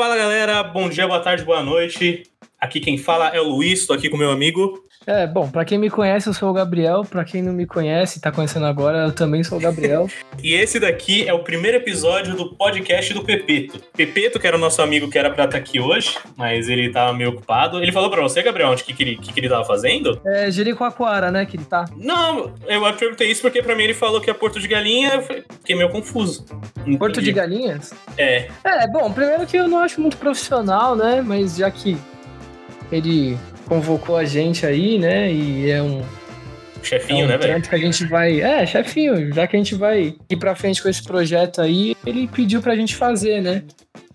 Fala 0.00 0.16
galera, 0.16 0.62
bom 0.62 0.88
dia, 0.88 1.06
boa 1.06 1.20
tarde, 1.20 1.44
boa 1.44 1.62
noite. 1.62 2.22
Aqui 2.60 2.78
quem 2.78 2.98
fala 2.98 3.28
é 3.28 3.40
o 3.40 3.44
Luiz, 3.44 3.86
tô 3.86 3.94
aqui 3.94 4.10
com 4.10 4.18
meu 4.18 4.30
amigo. 4.30 4.84
É, 5.06 5.26
bom, 5.26 5.48
pra 5.50 5.64
quem 5.64 5.78
me 5.78 5.88
conhece, 5.88 6.28
eu 6.28 6.34
sou 6.34 6.50
o 6.50 6.52
Gabriel. 6.52 7.06
Pra 7.08 7.24
quem 7.24 7.40
não 7.42 7.54
me 7.54 7.66
conhece, 7.66 8.20
tá 8.20 8.30
conhecendo 8.30 8.66
agora, 8.66 8.98
eu 9.06 9.12
também 9.12 9.42
sou 9.42 9.56
o 9.58 9.60
Gabriel. 9.60 10.06
E 10.42 10.54
esse 10.54 10.80
daqui 10.80 11.28
é 11.28 11.34
o 11.34 11.40
primeiro 11.40 11.76
episódio 11.76 12.34
do 12.34 12.54
podcast 12.56 13.12
do 13.12 13.22
Pepeto. 13.22 13.78
Pepeto, 13.94 14.38
que 14.40 14.46
era 14.46 14.56
o 14.56 14.58
nosso 14.58 14.80
amigo 14.80 15.10
que 15.10 15.18
era 15.18 15.28
pra 15.30 15.44
estar 15.44 15.58
aqui 15.58 15.78
hoje, 15.78 16.16
mas 16.34 16.66
ele 16.66 16.90
tava 16.90 17.12
meio 17.12 17.28
ocupado. 17.28 17.82
Ele 17.82 17.92
falou 17.92 18.08
pra 18.08 18.22
você, 18.22 18.42
Gabriel, 18.42 18.70
onde 18.70 18.82
que, 18.82 18.94
que, 18.94 19.02
ele, 19.02 19.16
que, 19.16 19.34
que 19.34 19.38
ele 19.40 19.50
tava 19.50 19.66
fazendo? 19.66 20.18
É 20.24 20.50
Jericoacoara, 20.50 21.30
né, 21.30 21.44
que 21.44 21.58
ele 21.58 21.66
tá. 21.66 21.84
Não, 21.94 22.54
eu 22.66 22.80
perguntei 22.94 23.30
isso 23.30 23.42
porque 23.42 23.62
pra 23.62 23.76
mim 23.76 23.84
ele 23.84 23.92
falou 23.92 24.18
que 24.18 24.30
é 24.30 24.32
Porto 24.32 24.58
de 24.58 24.66
Galinha, 24.66 25.10
eu 25.16 25.22
fiquei 25.58 25.76
meio 25.76 25.90
confuso. 25.90 26.46
Não 26.86 26.96
Porto 26.96 27.20
de 27.20 27.30
entendi. 27.30 27.32
Galinhas? 27.32 27.92
É, 28.16 28.48
É, 28.64 28.88
bom, 28.88 29.12
primeiro 29.12 29.46
que 29.46 29.58
eu 29.58 29.68
não 29.68 29.80
acho 29.80 30.00
muito 30.00 30.16
profissional, 30.16 30.96
né? 30.96 31.20
Mas 31.20 31.56
já 31.56 31.70
que 31.70 31.98
ele 32.90 33.38
convocou 33.66 34.16
a 34.16 34.24
gente 34.24 34.66
aí, 34.66 34.98
né? 34.98 35.32
E 35.32 35.70
é 35.70 35.82
um, 35.82 36.00
é 36.00 36.04
chefinho, 36.84 37.24
um 37.26 37.28
né, 37.28 37.36
velho? 37.38 37.62
que 37.62 37.74
a 37.74 37.78
gente 37.78 38.04
vai. 38.06 38.40
É, 38.40 38.66
chefinho, 38.66 39.32
já 39.32 39.46
que 39.46 39.56
a 39.56 39.58
gente 39.58 39.74
vai 39.74 40.14
ir 40.28 40.36
pra 40.36 40.54
frente 40.56 40.82
com 40.82 40.88
esse 40.88 41.02
projeto 41.02 41.60
aí, 41.60 41.96
ele 42.06 42.26
pediu 42.28 42.60
pra 42.60 42.74
gente 42.76 42.96
fazer, 42.96 43.40
né? 43.40 43.62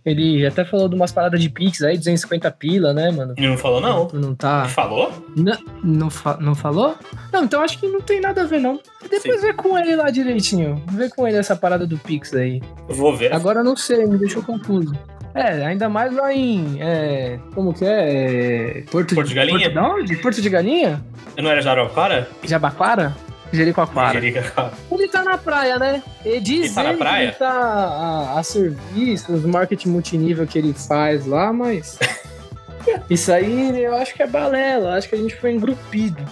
Ele 0.06 0.46
até 0.46 0.64
falou 0.64 0.88
de 0.88 0.94
umas 0.94 1.12
paradas 1.12 1.42
de 1.42 1.50
Pix 1.50 1.82
aí, 1.82 1.98
250 1.98 2.52
pila, 2.52 2.94
né, 2.94 3.10
mano? 3.10 3.34
Ele 3.36 3.48
não 3.48 3.58
falou, 3.58 3.82
não. 3.82 4.08
Não 4.14 4.36
tá. 4.36 4.66
Falou? 4.66 5.12
Não, 5.36 5.58
não, 5.84 6.10
fa- 6.12 6.38
não 6.40 6.54
falou? 6.54 6.96
Não, 7.34 7.44
então 7.46 7.60
acho 7.64 7.80
que 7.80 7.88
não 7.88 8.00
tem 8.02 8.22
nada 8.22 8.44
a 8.44 8.46
ver, 8.46 8.60
não. 8.60 8.80
Depois 9.10 9.42
vê 9.42 9.52
com 9.52 9.76
ele 9.76 9.96
lá 9.96 10.12
direitinho. 10.12 10.84
Vê 10.92 11.10
com 11.10 11.28
ele 11.28 11.38
essa 11.38 11.56
parada 11.56 11.88
do 11.88 11.98
Pix 11.98 12.36
aí. 12.36 12.62
Eu 12.88 12.94
Vou 12.94 13.16
ver. 13.18 13.34
Agora 13.34 13.62
eu 13.62 13.64
não 13.64 13.76
sei, 13.76 14.06
me 14.06 14.20
deixou 14.20 14.44
confuso. 14.44 14.94
É, 15.36 15.66
ainda 15.66 15.90
mais 15.90 16.14
lá 16.14 16.34
em. 16.34 16.78
é, 16.82 17.38
como 17.54 17.74
que 17.74 17.84
é? 17.86 18.80
É, 18.80 18.82
Porto, 18.90 19.14
Porto 19.16 19.28
de 19.28 19.34
Galinha? 19.34 19.60
Porto, 19.70 19.74
de 19.74 19.80
onde? 19.80 20.16
Porto 20.18 20.42
de 20.42 20.50
Galinha? 20.50 21.04
Não 21.38 21.52
era 21.52 21.62
Jarabaquara? 21.62 22.28
Jabaquara? 22.44 23.16
Jericoacoara. 23.52 24.14
Jerica- 24.14 24.72
Ele 24.92 25.08
tá 25.08 25.24
na 25.24 25.38
praia, 25.38 25.78
né? 25.78 26.02
Ele 26.26 26.40
diz 26.40 26.66
Ele 26.66 26.74
tá 26.74 26.84
na 26.84 26.92
que 26.94 26.98
praia? 26.98 27.24
ele 27.24 27.32
tá 27.34 27.50
a, 27.50 28.40
a 28.40 28.44
serviço, 28.44 29.32
os 29.34 29.46
marketing 29.46 29.90
multinível 29.90 30.48
que 30.48 30.58
ele 30.58 30.74
faz 30.74 31.26
lá, 31.26 31.52
mas. 31.54 32.00
Isso 33.10 33.32
aí 33.32 33.84
eu 33.84 33.96
acho 33.96 34.14
que 34.14 34.24
é 34.24 34.28
balela, 34.28 34.96
acho 34.98 35.10
que 35.10 35.16
a 35.16 35.18
gente 35.18 35.36
foi 35.36 35.52
engrupido. 35.52 36.24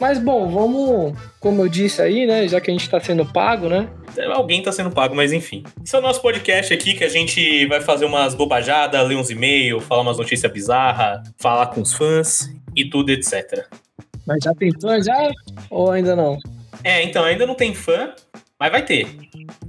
Mas 0.00 0.18
bom, 0.18 0.48
vamos, 0.50 1.14
como 1.38 1.62
eu 1.62 1.68
disse 1.68 2.00
aí, 2.00 2.26
né? 2.26 2.48
Já 2.48 2.60
que 2.60 2.70
a 2.70 2.74
gente 2.74 2.88
tá 2.88 2.98
sendo 3.00 3.24
pago, 3.26 3.68
né? 3.68 3.88
Alguém 4.26 4.62
tá 4.62 4.72
sendo 4.72 4.90
pago, 4.90 5.14
mas 5.14 5.32
enfim. 5.32 5.62
Esse 5.84 5.94
é 5.94 5.98
o 5.98 6.02
nosso 6.02 6.20
podcast 6.20 6.72
aqui 6.72 6.94
que 6.94 7.04
a 7.04 7.08
gente 7.08 7.66
vai 7.66 7.80
fazer 7.80 8.04
umas 8.04 8.34
bobajadas, 8.34 9.06
ler 9.06 9.16
uns 9.16 9.30
e-mails, 9.30 9.84
falar 9.84 10.02
umas 10.02 10.18
notícias 10.18 10.50
bizarras, 10.52 11.28
falar 11.38 11.66
com 11.68 11.80
os 11.80 11.92
fãs 11.92 12.48
e 12.74 12.88
tudo, 12.88 13.10
etc. 13.10 13.66
Mas 14.26 14.44
já 14.44 14.54
tentou 14.54 15.02
já? 15.02 15.30
Ou 15.70 15.90
ainda 15.90 16.14
não? 16.14 16.38
É, 16.84 17.02
então 17.02 17.24
ainda 17.24 17.46
não 17.46 17.54
tem 17.54 17.74
fã, 17.74 18.12
mas 18.58 18.70
vai 18.70 18.84
ter. 18.84 19.06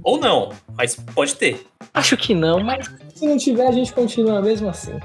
Ou 0.02 0.18
não, 0.18 0.50
mas 0.76 0.94
pode 0.94 1.34
ter. 1.34 1.66
Acho 1.92 2.16
que 2.16 2.34
não, 2.34 2.62
mas 2.62 2.90
se 3.14 3.26
não 3.26 3.36
tiver, 3.36 3.66
a 3.66 3.72
gente 3.72 3.92
continua 3.92 4.40
mesmo 4.40 4.68
assim. 4.68 4.98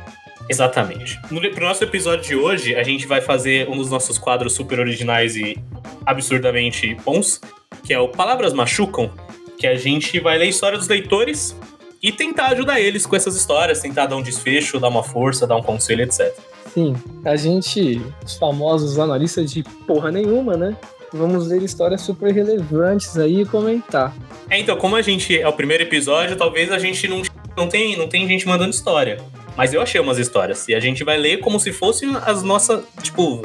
Exatamente. 0.49 1.19
No, 1.29 1.41
pro 1.51 1.65
nosso 1.65 1.83
episódio 1.83 2.25
de 2.25 2.35
hoje, 2.35 2.75
a 2.75 2.83
gente 2.83 3.05
vai 3.05 3.21
fazer 3.21 3.69
um 3.69 3.77
dos 3.77 3.89
nossos 3.89 4.17
quadros 4.17 4.53
super 4.53 4.79
originais 4.79 5.35
e 5.35 5.57
absurdamente 6.05 6.95
bons, 7.05 7.41
que 7.83 7.93
é 7.93 7.99
o 7.99 8.07
Palavras 8.07 8.53
Machucam, 8.53 9.11
que 9.57 9.67
a 9.67 9.75
gente 9.75 10.19
vai 10.19 10.37
ler 10.37 10.45
a 10.45 10.49
história 10.49 10.77
dos 10.77 10.87
leitores 10.87 11.55
e 12.01 12.11
tentar 12.11 12.47
ajudar 12.47 12.79
eles 12.79 13.05
com 13.05 13.15
essas 13.15 13.35
histórias, 13.35 13.81
tentar 13.81 14.05
dar 14.05 14.15
um 14.15 14.21
desfecho, 14.21 14.79
dar 14.79 14.87
uma 14.87 15.03
força, 15.03 15.47
dar 15.47 15.55
um 15.55 15.63
conselho, 15.63 16.03
etc. 16.03 16.33
Sim, 16.73 16.95
a 17.25 17.35
gente, 17.35 18.01
os 18.23 18.35
famosos 18.37 18.99
analistas 18.99 19.51
de 19.51 19.63
porra 19.63 20.11
nenhuma, 20.11 20.55
né? 20.55 20.77
Vamos 21.11 21.47
ler 21.47 21.63
histórias 21.63 22.01
super 22.01 22.33
relevantes 22.33 23.17
aí 23.17 23.41
e 23.41 23.45
comentar. 23.45 24.13
É, 24.49 24.59
então, 24.59 24.77
como 24.77 24.95
a 24.95 25.01
gente 25.01 25.39
é 25.39 25.47
o 25.47 25.53
primeiro 25.53 25.83
episódio, 25.83 26.35
talvez 26.35 26.71
a 26.71 26.77
gente 26.77 27.07
não, 27.07 27.21
não, 27.55 27.67
tem, 27.67 27.97
não 27.97 28.07
tem 28.07 28.27
gente 28.27 28.47
mandando 28.47 28.71
história. 28.71 29.17
Mas 29.57 29.73
eu 29.73 29.81
achei 29.81 29.99
umas 29.99 30.19
histórias. 30.19 30.67
E 30.67 30.75
a 30.75 30.79
gente 30.79 31.03
vai 31.03 31.17
ler 31.17 31.39
como 31.39 31.59
se 31.59 31.73
fossem 31.73 32.15
as 32.27 32.43
nossas, 32.43 32.85
tipo, 33.01 33.41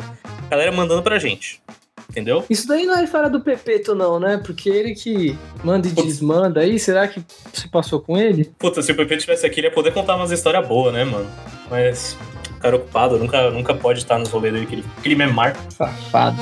galera 0.50 0.70
mandando 0.70 1.02
pra 1.02 1.18
gente. 1.18 1.62
Entendeu? 2.10 2.44
Isso 2.50 2.68
daí 2.68 2.84
não 2.84 2.98
é 2.98 3.04
história 3.04 3.30
do 3.30 3.40
Pepeto, 3.40 3.94
não, 3.94 4.20
né? 4.20 4.36
Porque 4.36 4.68
ele 4.68 4.94
que 4.94 5.34
manda 5.64 5.88
e 5.88 5.90
desmanda 5.90 6.60
aí, 6.60 6.78
será 6.78 7.08
que 7.08 7.24
você 7.50 7.66
passou 7.66 8.02
com 8.02 8.18
ele? 8.18 8.52
Puta, 8.58 8.82
se 8.82 8.92
o 8.92 8.94
Pepe 8.94 9.16
tivesse 9.16 9.46
aqui, 9.46 9.60
ele 9.60 9.68
ia 9.68 9.72
poder 9.72 9.94
contar 9.94 10.16
umas 10.16 10.30
histórias 10.30 10.68
boas, 10.68 10.92
né, 10.92 11.04
mano? 11.04 11.26
Mas 11.70 12.18
o 12.50 12.60
cara 12.60 12.76
ocupado 12.76 13.18
nunca, 13.18 13.50
nunca 13.50 13.72
pode 13.72 14.00
estar 14.00 14.18
nos 14.18 14.28
rolês 14.28 14.52
dele, 14.52 14.66
aquele, 14.66 14.84
aquele 14.98 15.14
memar. 15.14 15.56
Safado. 15.70 16.36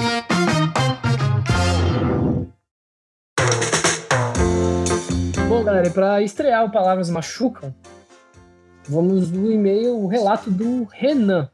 Bom, 5.48 5.62
galera, 5.62 5.86
e 5.86 5.90
pra 5.90 6.20
estrear 6.20 6.64
o 6.64 6.72
Palavras 6.72 7.08
Machucam, 7.08 7.72
vamos 8.88 9.30
no 9.30 9.50
e-mail 9.50 9.96
o 9.96 10.06
relato 10.06 10.50
do 10.50 10.84
Renan. 10.90 11.48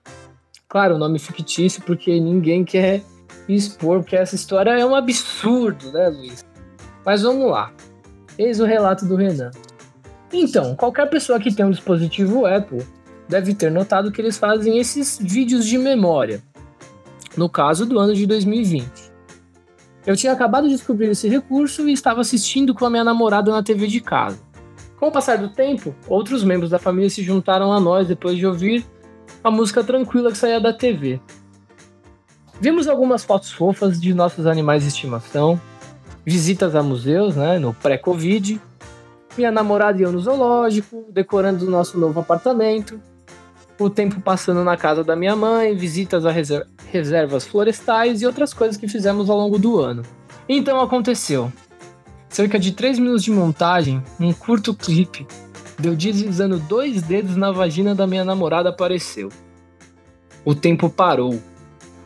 Claro, 0.68 0.98
nome 0.98 1.18
fictício, 1.18 1.82
porque 1.82 2.18
ninguém 2.20 2.64
quer 2.64 3.02
expor, 3.48 4.00
porque 4.00 4.16
essa 4.16 4.34
história 4.34 4.70
é 4.70 4.84
um 4.84 4.94
absurdo, 4.94 5.92
né, 5.92 6.08
Luiz? 6.08 6.44
Mas 7.04 7.22
vamos 7.22 7.50
lá. 7.50 7.72
Eis 8.36 8.60
o 8.60 8.64
relato 8.64 9.06
do 9.06 9.16
Renan. 9.16 9.50
Então, 10.32 10.74
qualquer 10.74 11.08
pessoa 11.08 11.38
que 11.38 11.54
tem 11.54 11.64
um 11.64 11.70
dispositivo 11.70 12.44
Apple 12.44 12.84
deve 13.28 13.54
ter 13.54 13.70
notado 13.70 14.10
que 14.10 14.20
eles 14.20 14.36
fazem 14.36 14.78
esses 14.78 15.18
vídeos 15.20 15.64
de 15.66 15.78
memória. 15.78 16.42
No 17.36 17.48
caso 17.48 17.86
do 17.86 17.98
ano 17.98 18.14
de 18.14 18.26
2020. 18.26 19.16
Eu 20.06 20.16
tinha 20.16 20.32
acabado 20.32 20.68
de 20.68 20.74
descobrir 20.74 21.08
esse 21.10 21.28
recurso 21.28 21.88
e 21.88 21.92
estava 21.92 22.20
assistindo 22.20 22.74
com 22.74 22.86
a 22.86 22.90
minha 22.90 23.02
namorada 23.02 23.50
na 23.50 23.62
TV 23.62 23.86
de 23.88 24.00
casa. 24.00 24.38
Com 24.98 25.08
o 25.08 25.12
passar 25.12 25.36
do 25.38 25.48
tempo, 25.50 25.94
outros 26.08 26.42
membros 26.42 26.70
da 26.70 26.78
família 26.78 27.10
se 27.10 27.22
juntaram 27.22 27.72
a 27.72 27.78
nós 27.78 28.08
depois 28.08 28.36
de 28.38 28.46
ouvir 28.46 28.84
a 29.44 29.50
música 29.50 29.84
tranquila 29.84 30.30
que 30.30 30.38
saía 30.38 30.60
da 30.60 30.72
TV. 30.72 31.20
Vimos 32.60 32.88
algumas 32.88 33.22
fotos 33.24 33.52
fofas 33.52 34.00
de 34.00 34.14
nossos 34.14 34.46
animais 34.46 34.82
de 34.82 34.88
estimação, 34.88 35.60
visitas 36.24 36.74
a 36.74 36.82
museus, 36.82 37.36
né, 37.36 37.58
no 37.58 37.74
pré-Covid, 37.74 38.60
minha 39.36 39.50
namorada 39.52 39.98
e 40.00 40.02
eu 40.02 40.10
no 40.10 40.18
zoológico, 40.18 41.04
decorando 41.10 41.66
o 41.66 41.70
nosso 41.70 41.98
novo 41.98 42.18
apartamento, 42.20 42.98
o 43.78 43.90
tempo 43.90 44.20
passando 44.22 44.64
na 44.64 44.76
casa 44.76 45.04
da 45.04 45.14
minha 45.14 45.36
mãe, 45.36 45.76
visitas 45.76 46.24
a 46.24 46.30
reser- 46.30 46.66
reservas 46.90 47.46
florestais 47.46 48.22
e 48.22 48.26
outras 48.26 48.54
coisas 48.54 48.78
que 48.78 48.88
fizemos 48.88 49.28
ao 49.28 49.36
longo 49.36 49.58
do 49.58 49.78
ano. 49.78 50.02
Então 50.48 50.80
aconteceu. 50.80 51.52
Cerca 52.36 52.58
de 52.58 52.70
3 52.70 52.98
minutos 52.98 53.22
de 53.22 53.30
montagem, 53.30 54.02
um 54.20 54.30
curto 54.30 54.74
clipe, 54.74 55.26
deu 55.78 55.96
deslizando 55.96 56.58
dois 56.58 57.00
dedos 57.00 57.34
na 57.34 57.50
vagina 57.50 57.94
da 57.94 58.06
minha 58.06 58.26
namorada 58.26 58.68
apareceu. 58.68 59.30
O 60.44 60.54
tempo 60.54 60.90
parou. 60.90 61.40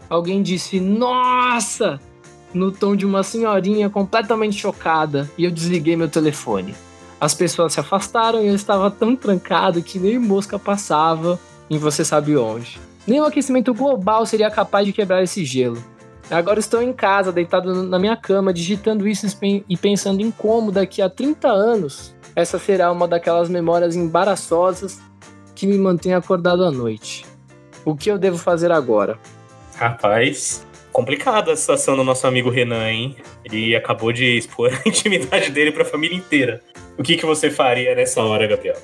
Alguém 0.09 0.41
disse, 0.41 0.79
nossa! 0.79 1.99
No 2.55 2.71
tom 2.71 2.95
de 2.95 3.05
uma 3.05 3.25
senhorinha 3.25 3.91
completamente 3.91 4.57
chocada, 4.57 5.29
e 5.37 5.43
eu 5.43 5.51
desliguei 5.51 5.97
meu 5.97 6.09
telefone. 6.09 6.77
As 7.21 7.35
pessoas 7.35 7.73
se 7.73 7.81
afastaram 7.81 8.41
e 8.41 8.47
eu 8.47 8.55
estava 8.55 8.89
tão 8.89 9.17
trancado 9.17 9.83
que 9.83 9.99
nem 9.99 10.17
mosca 10.17 10.61
passava 10.61 11.41
em 11.69 11.77
você 11.77 12.05
sabe 12.05 12.37
onde. 12.37 12.79
Nem 13.05 13.21
o 13.21 13.25
aquecimento 13.25 13.75
global 13.75 14.25
seria 14.25 14.49
capaz 14.49 14.87
de 14.87 14.93
quebrar 14.93 15.25
esse 15.25 15.45
gelo. 15.45 15.85
Agora 16.31 16.61
estou 16.61 16.81
em 16.81 16.93
casa, 16.93 17.33
deitado 17.33 17.83
na 17.83 17.99
minha 17.99 18.17
cama, 18.17 18.53
digitando 18.53 19.09
isso 19.09 19.27
e 19.69 19.77
pensando 19.77 20.21
em 20.21 20.31
como 20.31 20.71
daqui 20.71 21.03
a 21.03 21.11
30 21.11 21.49
anos 21.49 22.15
essa 22.35 22.59
será 22.59 22.91
uma 22.93 23.09
daquelas 23.09 23.49
memórias 23.49 23.97
embaraçosas 23.97 25.01
que 25.55 25.67
me 25.67 25.77
mantém 25.77 26.15
acordado 26.15 26.65
à 26.65 26.71
noite. 26.71 27.27
O 27.85 27.97
que 27.97 28.11
eu 28.11 28.19
devo 28.19 28.39
fazer 28.39 28.71
agora? 28.71 29.19
Rapaz, 29.77 30.67
complicada 30.93 31.53
a 31.53 31.57
situação 31.57 31.97
do 31.97 32.05
nosso 32.05 32.27
amigo 32.27 32.51
Renan, 32.51 32.89
hein? 32.89 33.17
Ele 33.45 33.75
acabou 33.75 34.13
de 34.13 34.39
expor 34.39 34.71
a 34.85 34.89
intimidade 34.89 35.51
dele 35.51 35.73
pra 35.73 35.85
família 35.85 36.17
inteira. 36.17 36.61
O 36.97 37.03
que, 37.03 37.17
que 37.17 37.27
você 37.27 37.51
faria 37.51 37.95
nessa 37.95 38.23
hora, 38.23 38.47
Gabriel? 38.47 38.77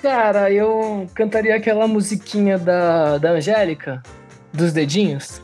Cara, 0.00 0.50
eu 0.50 1.06
cantaria 1.14 1.56
aquela 1.56 1.86
musiquinha 1.88 2.56
da, 2.56 3.18
da 3.18 3.32
Angélica, 3.32 4.02
dos 4.52 4.72
dedinhos. 4.72 5.42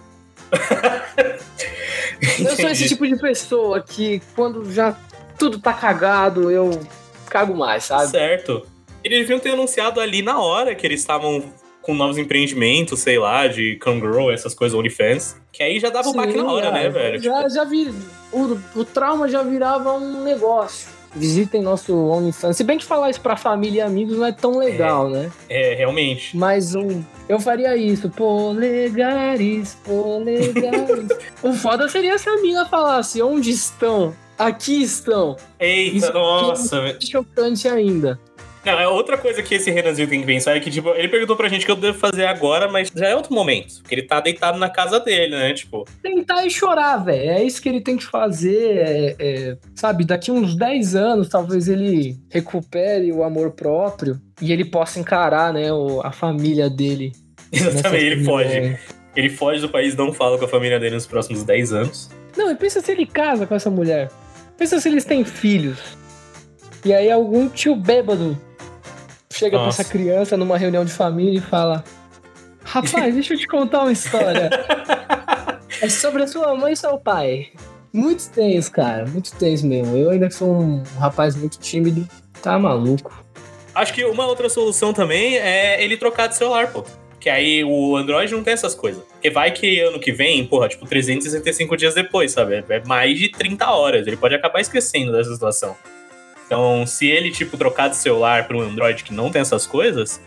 Eu 2.38 2.56
sou 2.56 2.68
esse 2.70 2.88
tipo 2.88 3.06
de 3.06 3.16
pessoa 3.16 3.80
que 3.80 4.20
quando 4.34 4.70
já 4.72 4.96
tudo 5.38 5.58
tá 5.58 5.72
cagado, 5.72 6.50
eu 6.50 6.80
cago 7.28 7.54
mais, 7.56 7.84
sabe? 7.84 8.10
Certo. 8.10 8.66
Eles 9.02 9.20
deviam 9.20 9.38
ter 9.38 9.50
anunciado 9.50 10.00
ali 10.00 10.22
na 10.22 10.40
hora 10.40 10.74
que 10.74 10.86
eles 10.86 11.00
estavam 11.00 11.42
com 11.82 11.94
novos 11.94 12.16
empreendimentos, 12.16 13.00
sei 13.00 13.18
lá, 13.18 13.46
de 13.46 13.78
Girl, 13.84 14.30
essas 14.30 14.54
coisas, 14.54 14.76
OnlyFans. 14.78 15.36
Que 15.52 15.62
aí 15.62 15.78
já 15.78 15.90
dava 15.90 16.08
o 16.08 16.14
baque 16.14 16.34
na 16.36 16.50
hora, 16.50 16.70
né, 16.70 16.88
velho? 16.88 17.22
Já, 17.22 17.36
Tipo, 17.42 17.54
já 17.54 17.64
vi, 17.64 17.94
o, 18.32 18.58
o 18.74 18.84
trauma 18.84 19.28
já 19.28 19.42
virava 19.42 19.92
um 19.92 20.22
negócio. 20.22 20.88
Visitem 21.14 21.62
nosso 21.62 21.94
OnlyFans. 21.96 22.56
Se 22.56 22.64
bem 22.64 22.78
que 22.78 22.84
falar 22.84 23.10
isso 23.10 23.20
pra 23.20 23.36
família 23.36 23.78
e 23.78 23.80
amigos 23.82 24.16
não 24.16 24.26
é 24.26 24.32
tão 24.32 24.58
legal, 24.58 25.08
né? 25.08 25.30
É, 25.48 25.74
realmente. 25.74 26.36
Mas 26.36 26.74
um, 26.74 27.02
eu 27.28 27.38
faria 27.38 27.76
isso. 27.76 28.10
Polegares, 28.10 29.78
polegares. 29.84 31.08
o 31.42 31.52
foda 31.52 31.88
seria 31.88 32.18
se 32.18 32.28
a 32.28 32.40
mina 32.40 32.66
falasse 32.66 33.22
onde 33.22 33.50
estão. 33.50 34.14
Aqui 34.36 34.82
estão. 34.82 35.36
Eita, 35.60 35.96
Isso 35.96 36.12
nossa. 36.12 36.78
é 36.78 36.98
chocante 37.00 37.68
ainda. 37.68 38.18
Não, 38.64 38.80
é 38.80 38.88
outra 38.88 39.18
coisa 39.18 39.42
que 39.42 39.54
esse 39.54 39.70
Renanzinho 39.70 40.08
tem 40.08 40.20
que 40.20 40.26
pensar 40.26 40.56
é 40.56 40.60
que, 40.60 40.70
tipo, 40.70 40.88
ele 40.90 41.08
perguntou 41.08 41.36
pra 41.36 41.48
gente 41.48 41.62
o 41.62 41.66
que 41.66 41.72
eu 41.72 41.76
devo 41.76 41.98
fazer 41.98 42.24
agora, 42.26 42.70
mas 42.70 42.90
já 42.94 43.08
é 43.08 43.14
outro 43.16 43.34
momento. 43.34 43.80
Porque 43.82 43.94
ele 43.94 44.02
tá 44.02 44.20
deitado 44.20 44.58
na 44.58 44.70
casa 44.70 44.98
dele, 45.00 45.36
né? 45.36 45.52
Tipo, 45.52 45.84
Tentar 46.02 46.44
e 46.46 46.50
chorar, 46.50 46.96
velho. 46.98 47.30
É 47.30 47.42
isso 47.42 47.60
que 47.60 47.68
ele 47.68 47.80
tem 47.80 47.96
que 47.96 48.04
fazer. 48.04 48.76
é- 48.78 49.16
é, 49.18 49.56
sabe, 49.74 50.04
daqui 50.04 50.30
uns 50.30 50.56
10 50.56 50.94
anos, 50.94 51.28
talvez 51.28 51.68
ele 51.68 52.16
recupere 52.30 53.12
o 53.12 53.22
amor 53.22 53.50
próprio 53.52 54.18
e 54.40 54.52
ele 54.52 54.64
possa 54.64 54.98
encarar, 54.98 55.52
né, 55.52 55.72
o- 55.72 56.00
a 56.02 56.10
família 56.12 56.68
dele. 56.70 57.12
exatamente, 57.52 58.04
ele 58.04 58.24
foge. 58.24 58.48
opinião. 58.58 58.78
Ele 59.16 59.30
foge 59.30 59.60
do 59.60 59.68
país, 59.68 59.94
não 59.94 60.12
fala 60.12 60.36
com 60.38 60.44
a 60.44 60.48
família 60.48 60.80
dele 60.80 60.94
nos 60.96 61.06
próximos 61.06 61.44
10 61.44 61.72
anos. 61.72 62.10
Não, 62.36 62.50
e 62.50 62.54
pensa 62.56 62.80
se 62.80 62.90
ele 62.90 63.06
casa 63.06 63.46
com 63.46 63.54
essa 63.54 63.70
mulher. 63.70 64.10
Pensa 64.58 64.80
se 64.80 64.88
eles 64.88 65.04
têm 65.04 65.24
filhos. 65.24 65.78
E 66.84 66.92
aí 66.92 67.10
algum 67.10 67.48
tio 67.48 67.76
bêbado 67.76 68.36
chega 69.44 69.58
pra 69.58 69.66
Nossa. 69.66 69.82
essa 69.82 69.90
criança 69.90 70.36
numa 70.36 70.56
reunião 70.56 70.84
de 70.84 70.92
família 70.92 71.38
e 71.38 71.42
fala: 71.42 71.84
Rapaz, 72.64 73.14
deixa 73.14 73.34
eu 73.34 73.38
te 73.38 73.46
contar 73.46 73.82
uma 73.82 73.92
história. 73.92 74.50
é 75.80 75.88
sobre 75.88 76.22
a 76.22 76.26
sua 76.26 76.54
mãe 76.56 76.72
e 76.72 76.76
seu 76.76 76.98
pai. 76.98 77.48
Muito 77.92 78.28
tenso, 78.30 78.72
cara. 78.72 79.06
Muito 79.06 79.34
tenso 79.36 79.66
mesmo. 79.66 79.96
Eu 79.96 80.10
ainda 80.10 80.30
sou 80.30 80.60
um 80.60 80.82
rapaz 80.98 81.36
muito 81.36 81.58
tímido. 81.58 82.08
Tá 82.42 82.58
maluco. 82.58 83.24
Acho 83.74 83.92
que 83.92 84.04
uma 84.04 84.26
outra 84.26 84.48
solução 84.48 84.92
também 84.92 85.36
é 85.36 85.82
ele 85.82 85.96
trocar 85.96 86.26
de 86.26 86.36
celular, 86.36 86.72
pô. 86.72 86.84
Que 87.20 87.30
aí 87.30 87.64
o 87.64 87.96
Android 87.96 88.32
não 88.32 88.42
tem 88.42 88.52
essas 88.52 88.74
coisas. 88.74 89.02
Porque 89.04 89.30
vai 89.30 89.50
que 89.50 89.80
ano 89.80 89.98
que 89.98 90.12
vem, 90.12 90.44
porra, 90.46 90.68
tipo, 90.68 90.86
365 90.86 91.76
dias 91.76 91.94
depois, 91.94 92.32
sabe? 92.32 92.64
É 92.68 92.82
mais 92.84 93.18
de 93.18 93.30
30 93.30 93.70
horas. 93.70 94.06
Ele 94.06 94.16
pode 94.16 94.34
acabar 94.34 94.60
esquecendo 94.60 95.12
dessa 95.12 95.32
situação. 95.32 95.74
Então, 96.46 96.86
se 96.86 97.06
ele, 97.06 97.30
tipo, 97.30 97.56
trocar 97.56 97.88
de 97.88 97.96
celular 97.96 98.46
para 98.46 98.56
um 98.56 98.60
Android 98.60 99.02
que 99.02 99.12
não 99.14 99.30
tem 99.30 99.40
essas 99.42 99.66
coisas, 99.66 100.20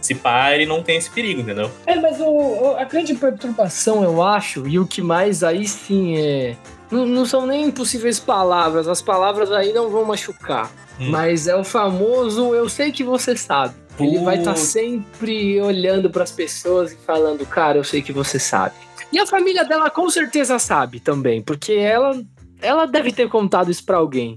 se 0.00 0.14
pá, 0.14 0.52
ele 0.52 0.66
não 0.66 0.82
tem 0.82 0.96
esse 0.98 1.10
perigo, 1.10 1.40
entendeu? 1.40 1.70
É, 1.86 1.96
mas 1.96 2.20
o- 2.20 2.76
a 2.78 2.84
grande 2.84 3.14
perturbação, 3.14 4.02
eu 4.04 4.22
acho, 4.22 4.66
e 4.68 4.78
o 4.78 4.86
que 4.86 5.02
mais 5.02 5.42
aí 5.42 5.66
sim 5.66 6.16
é. 6.18 6.56
Não, 6.90 7.06
não 7.06 7.24
são 7.26 7.46
nem 7.46 7.64
impossíveis 7.66 8.20
palavras, 8.20 8.86
as 8.86 9.02
palavras 9.02 9.50
aí 9.50 9.72
não 9.72 9.90
vão 9.90 10.04
machucar. 10.04 10.70
Hum. 11.00 11.10
Mas 11.10 11.48
é 11.48 11.56
o 11.56 11.64
famoso 11.64 12.54
eu 12.54 12.68
sei 12.68 12.92
que 12.92 13.02
você 13.02 13.36
sabe. 13.36 13.74
Ele 13.98 14.18
vai 14.18 14.38
estar 14.38 14.54
Putz. 14.54 14.64
sempre 14.66 15.60
olhando 15.60 16.10
pras 16.10 16.30
pessoas 16.30 16.92
e 16.92 16.96
falando, 16.96 17.44
cara, 17.46 17.78
eu 17.78 17.84
sei 17.84 18.02
que 18.02 18.12
você 18.12 18.38
sabe. 18.38 18.74
E 19.12 19.18
a 19.18 19.26
família 19.26 19.64
dela 19.64 19.88
com 19.90 20.08
certeza 20.10 20.58
sabe 20.58 20.98
também, 21.00 21.40
porque 21.40 21.72
ela, 21.74 22.20
ela 22.60 22.86
deve 22.86 23.12
ter 23.12 23.28
contado 23.28 23.70
isso 23.70 23.84
pra 23.84 23.96
alguém 23.98 24.36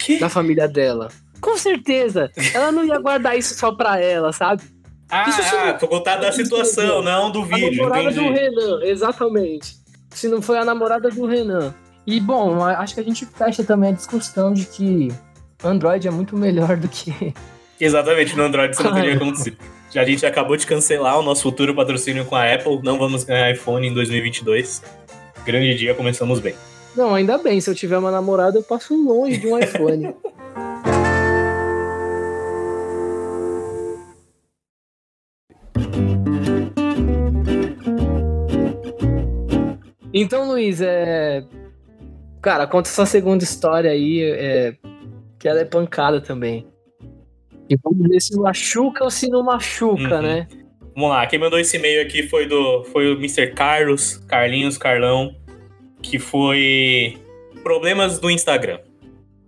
Que? 0.00 0.18
da 0.18 0.28
família 0.28 0.66
dela. 0.66 1.08
Com 1.40 1.56
certeza. 1.56 2.30
Ela 2.54 2.72
não 2.72 2.84
ia 2.84 2.98
guardar 2.98 3.36
isso 3.38 3.54
só 3.54 3.72
pra 3.72 4.00
ela, 4.00 4.32
sabe? 4.32 4.62
Ah, 5.10 5.28
Isso 5.28 5.42
sim. 5.42 5.56
ah, 5.56 5.72
tô 5.74 5.88
contando 5.88 6.20
da 6.20 6.30
situação, 6.32 7.02
não 7.02 7.30
do 7.32 7.40
A 7.42 7.44
vídeo, 7.46 7.82
namorada 7.82 8.10
entendi. 8.10 8.28
do 8.28 8.32
Renan, 8.32 8.84
exatamente. 8.84 9.74
Se 10.10 10.28
não 10.28 10.40
foi 10.40 10.58
a 10.58 10.64
namorada 10.64 11.08
do 11.10 11.26
Renan. 11.26 11.74
E 12.06 12.20
bom, 12.20 12.62
a- 12.62 12.78
acho 12.78 12.94
que 12.94 13.00
a 13.00 13.04
gente 13.04 13.26
fecha 13.26 13.64
também 13.64 13.90
a 13.90 13.92
discussão 13.92 14.52
de 14.52 14.64
que 14.66 15.08
Android 15.64 16.06
é 16.06 16.10
muito 16.10 16.36
melhor 16.36 16.76
do 16.76 16.86
que. 16.88 17.34
Exatamente, 17.80 18.36
no 18.36 18.42
Android 18.44 18.72
isso 18.74 18.82
não 18.84 18.94
teria 18.94 19.14
acontecido. 19.14 19.56
Já 19.90 20.02
a 20.02 20.04
gente 20.04 20.24
acabou 20.24 20.56
de 20.56 20.66
cancelar 20.66 21.18
o 21.18 21.22
nosso 21.22 21.42
futuro 21.42 21.74
patrocínio 21.74 22.24
com 22.24 22.36
a 22.36 22.52
Apple, 22.54 22.80
não 22.84 22.98
vamos 22.98 23.24
ganhar 23.24 23.50
iPhone 23.50 23.88
em 23.88 23.92
2022. 23.94 24.82
Grande 25.44 25.74
dia, 25.74 25.94
começamos 25.94 26.38
bem. 26.38 26.54
Não, 27.00 27.14
ainda 27.14 27.38
bem, 27.38 27.58
se 27.62 27.70
eu 27.70 27.74
tiver 27.74 27.96
uma 27.96 28.10
namorada, 28.10 28.58
eu 28.58 28.62
passo 28.62 28.94
longe 28.94 29.38
de 29.38 29.46
um 29.46 29.56
iPhone. 29.58 30.14
Então, 40.12 40.46
Luiz, 40.46 40.82
é. 40.82 41.42
Cara, 42.42 42.66
conta 42.66 42.90
essa 42.90 43.06
segunda 43.06 43.44
história 43.44 43.90
aí, 43.90 44.20
é... 44.22 44.76
que 45.38 45.48
ela 45.48 45.60
é 45.60 45.64
pancada 45.64 46.20
também. 46.20 46.66
E 47.66 47.76
vamos 47.82 48.10
ver 48.10 48.20
se 48.20 48.38
machuca 48.38 49.04
ou 49.04 49.10
se 49.10 49.26
não 49.30 49.42
machuca, 49.42 50.16
Uhum. 50.16 50.22
né? 50.22 50.46
Vamos 50.94 51.10
lá, 51.10 51.26
quem 51.26 51.38
mandou 51.38 51.58
esse 51.58 51.78
e-mail 51.78 52.02
aqui 52.02 52.24
foi, 52.28 52.46
do, 52.46 52.84
foi 52.84 53.10
o 53.10 53.16
Mr. 53.16 53.54
Carlos, 53.54 54.18
Carlinhos 54.28 54.76
Carlão, 54.76 55.34
que 56.02 56.18
foi 56.18 57.18
problemas 57.62 58.18
do 58.18 58.30
Instagram. 58.30 58.80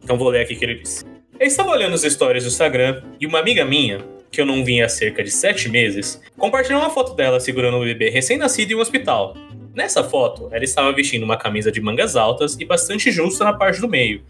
Então 0.02 0.16
vou 0.16 0.28
ler 0.28 0.42
aqui 0.42 0.54
o 0.54 0.58
que 0.58 0.64
ele 0.64 0.74
disse. 0.76 1.04
Eu 1.38 1.46
estava 1.46 1.70
olhando 1.70 1.94
as 1.94 2.04
histórias 2.04 2.44
do 2.44 2.48
Instagram 2.48 3.02
e 3.20 3.26
uma 3.26 3.38
amiga 3.38 3.64
minha, 3.64 4.04
que 4.30 4.40
eu 4.40 4.46
não 4.46 4.64
via 4.64 4.86
há 4.86 4.88
cerca 4.88 5.22
de 5.22 5.30
sete 5.30 5.68
meses, 5.68 6.20
compartilhou 6.38 6.80
uma 6.80 6.90
foto 6.90 7.14
dela 7.14 7.40
segurando 7.40 7.76
um 7.76 7.84
bebê 7.84 8.10
recém-nascido 8.10 8.72
em 8.72 8.76
um 8.76 8.80
hospital. 8.80 9.34
Nessa 9.74 10.04
foto, 10.04 10.48
ela 10.52 10.64
estava 10.64 10.92
vestindo 10.92 11.22
uma 11.22 11.36
camisa 11.36 11.72
de 11.72 11.80
mangas 11.80 12.16
altas 12.16 12.56
e 12.58 12.64
bastante 12.64 13.10
justa 13.10 13.44
na 13.44 13.52
parte 13.52 13.80
do 13.80 13.88
meio. 13.88 14.22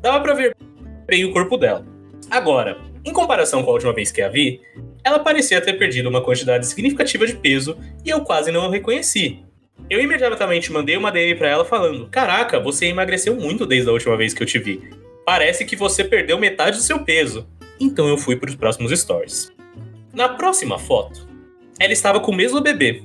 Dava 0.00 0.20
pra 0.20 0.34
ver 0.34 0.54
bem 1.06 1.24
o 1.24 1.32
corpo 1.32 1.56
dela. 1.56 1.86
Agora, 2.30 2.78
em 3.04 3.12
comparação 3.12 3.62
com 3.62 3.70
a 3.70 3.74
última 3.74 3.92
vez 3.92 4.12
que 4.12 4.20
a 4.20 4.28
vi, 4.28 4.60
ela 5.02 5.18
parecia 5.18 5.60
ter 5.60 5.74
perdido 5.74 6.08
uma 6.08 6.22
quantidade 6.22 6.66
significativa 6.66 7.26
de 7.26 7.34
peso 7.34 7.78
e 8.04 8.10
eu 8.10 8.20
quase 8.20 8.52
não 8.52 8.66
a 8.66 8.70
reconheci. 8.70 9.42
Eu 9.90 10.00
imediatamente 10.00 10.72
mandei 10.72 10.96
uma 10.96 11.10
DM 11.10 11.34
pra 11.34 11.48
ela 11.48 11.64
falando: 11.64 12.08
Caraca, 12.08 12.60
você 12.60 12.86
emagreceu 12.86 13.34
muito 13.34 13.66
desde 13.66 13.88
a 13.88 13.92
última 13.92 14.16
vez 14.16 14.34
que 14.34 14.42
eu 14.42 14.46
te 14.46 14.58
vi. 14.58 14.90
Parece 15.24 15.64
que 15.64 15.76
você 15.76 16.04
perdeu 16.04 16.38
metade 16.38 16.76
do 16.76 16.82
seu 16.82 17.00
peso. 17.04 17.46
Então 17.80 18.08
eu 18.08 18.18
fui 18.18 18.36
para 18.36 18.50
os 18.50 18.56
próximos 18.56 18.98
stories. 18.98 19.50
Na 20.12 20.28
próxima 20.28 20.78
foto, 20.78 21.28
ela 21.78 21.92
estava 21.92 22.18
com 22.18 22.32
o 22.32 22.34
mesmo 22.34 22.60
bebê, 22.60 23.02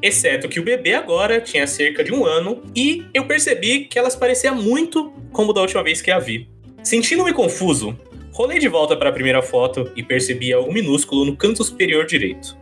exceto 0.00 0.48
que 0.48 0.60
o 0.60 0.62
bebê 0.62 0.94
agora 0.94 1.40
tinha 1.40 1.66
cerca 1.66 2.04
de 2.04 2.12
um 2.12 2.24
ano 2.24 2.62
e 2.76 3.04
eu 3.12 3.24
percebi 3.24 3.86
que 3.86 3.98
elas 3.98 4.14
pareciam 4.14 4.54
muito 4.54 5.12
como 5.32 5.52
da 5.52 5.62
última 5.62 5.82
vez 5.82 6.00
que 6.00 6.10
a 6.10 6.18
vi. 6.18 6.48
Sentindo-me 6.82 7.32
confuso, 7.32 7.98
rolei 8.30 8.58
de 8.58 8.68
volta 8.68 8.96
para 8.96 9.08
a 9.08 9.12
primeira 9.12 9.42
foto 9.42 9.90
e 9.96 10.02
percebi 10.02 10.52
algo 10.52 10.72
minúsculo 10.72 11.24
no 11.24 11.36
canto 11.36 11.64
superior 11.64 12.04
direito. 12.04 12.56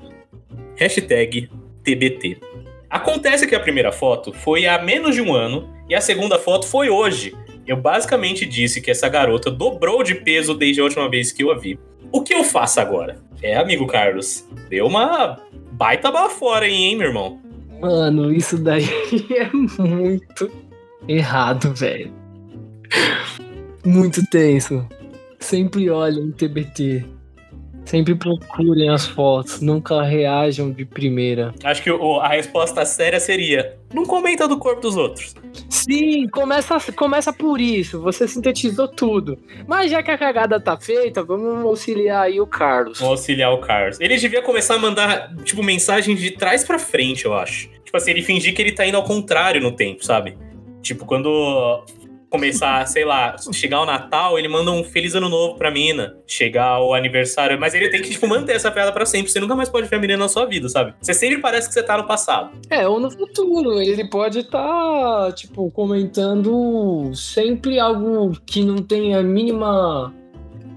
Hashtag 0.77 1.51
TBT. 1.83 2.52
Acontece 2.93 3.47
que 3.47 3.55
a 3.55 3.61
primeira 3.61 3.91
foto 3.91 4.35
foi 4.35 4.67
há 4.67 4.83
menos 4.83 5.15
de 5.15 5.23
um 5.23 5.33
ano 5.33 5.67
e 5.89 5.95
a 5.95 6.01
segunda 6.03 6.39
foto 6.39 6.67
foi 6.67 6.91
hoje. 6.91 7.35
Eu 7.67 7.75
basicamente 7.75 8.45
disse 8.45 8.83
que 8.83 8.91
essa 8.91 9.09
garota 9.09 9.51
dobrou 9.51 10.03
de 10.03 10.15
peso 10.17 10.53
desde 10.53 10.83
a 10.83 10.85
última 10.85 11.09
vez 11.09 11.33
que 11.33 11.43
eu 11.43 11.51
a 11.51 11.57
vi. 11.57 11.81
O 12.13 12.21
que 12.21 12.35
eu 12.35 12.45
faço 12.45 12.81
agora? 12.81 13.17
É, 13.43 13.57
amigo 13.57 13.87
Carlos, 13.87 14.47
deu 14.69 14.87
uma 14.87 15.41
baita 15.73 16.11
bafora 16.11 16.67
aí, 16.67 16.75
hein, 16.75 16.97
meu 16.97 17.09
irmão? 17.09 17.41
Mano, 17.81 18.31
isso 18.31 18.59
daí 18.59 18.85
é 19.35 19.49
muito 19.81 20.51
errado, 21.09 21.73
velho. 21.75 22.13
Muito 23.87 24.23
tenso. 24.29 24.87
Sempre 25.41 25.89
olhem 25.89 26.31
TBT. 26.31 27.07
Sempre 27.85 28.15
procurem 28.15 28.89
as 28.89 29.07
fotos. 29.07 29.61
Nunca 29.61 30.03
reajam 30.03 30.71
de 30.71 30.85
primeira. 30.85 31.53
Acho 31.65 31.83
que 31.83 31.91
o- 31.91 32.21
a 32.21 32.29
resposta 32.29 32.85
séria 32.85 33.19
seria: 33.21 33.77
não 33.93 34.05
comenta 34.07 34.47
do 34.49 34.57
corpo 34.57 34.81
dos 34.81 34.97
outros. 34.97 35.35
Sim, 35.69 36.29
começa, 36.29 36.79
começa 36.93 37.33
por 37.33 37.61
isso. 37.61 38.01
Você 38.01 38.27
sintetizou 38.29 38.87
tudo. 38.89 39.37
Mas 39.67 39.91
já 39.91 40.03
que 40.03 40.11
a 40.11 40.17
cagada 40.17 40.61
tá 40.61 40.79
feita, 40.79 41.23
vamos 41.25 41.65
auxiliar 41.65 42.23
aí 42.23 42.41
o 42.41 42.47
Carlos. 42.47 42.99
Vamos 43.01 43.19
auxiliar 43.19 43.53
o 43.53 43.59
Carlos. 43.59 43.99
Ele 44.01 44.17
devia 44.17 44.43
começar 44.43 44.77
a 44.77 44.79
mandar, 44.79 45.35
tipo, 45.45 45.63
mensagens 45.63 46.19
de 46.21 46.31
trás 46.31 46.65
pra 46.65 46.79
frente, 46.79 47.25
eu 47.25 47.35
acho. 47.35 47.69
Tipo 47.85 47.97
assim, 47.97 48.13
ele 48.13 48.23
fingir 48.23 48.55
que 48.55 48.63
ele 48.63 48.73
tá 48.73 48.87
indo 48.87 48.97
ao 48.97 49.05
contrário 49.05 49.61
no 49.61 49.73
tempo, 49.73 50.05
sabe? 50.05 50.39
Tipo, 50.81 51.05
quando 51.05 51.85
começar, 52.33 52.87
sei 52.89 53.05
lá, 53.05 53.37
chegar 53.53 53.83
o 53.83 53.85
Natal, 53.85 54.39
ele 54.39 54.49
manda 54.49 54.71
um 54.71 54.83
Feliz 54.83 55.15
Ano 55.15 55.29
Novo 55.29 55.59
pra 55.59 55.71
mina. 55.71 56.17
Chegar 56.27 56.81
o 56.81 56.95
aniversário. 56.95 57.61
Mas 57.61 57.75
ele 57.75 57.91
tem 57.91 58.01
que, 58.01 58.09
tipo, 58.09 58.27
manter 58.27 58.57
essa 58.57 58.71
piada 58.71 58.91
pra 58.91 59.05
sempre. 59.05 59.31
Você 59.31 59.39
nunca 59.39 59.55
mais 59.55 59.69
pode 59.69 59.87
ver 59.87 59.97
a 59.97 59.99
menina 59.99 60.19
na 60.19 60.29
sua 60.29 60.47
vida, 60.47 60.67
sabe? 60.71 60.95
Você 60.99 61.13
sempre 61.13 61.43
parece 61.43 61.69
que 61.69 61.75
você 61.75 61.83
tá 61.83 61.99
no 61.99 62.07
passado. 62.07 62.53
É, 62.71 62.89
ou 62.89 62.99
no 62.99 63.11
futuro. 63.11 63.79
Ele 63.79 64.09
pode 64.09 64.39
estar, 64.39 65.33
tipo, 65.35 65.71
comentando 65.73 67.13
sempre 67.15 67.79
algo 67.79 68.33
que 68.47 68.65
não 68.65 68.77
tem 68.79 69.15
a 69.15 69.23
mínima 69.23 70.13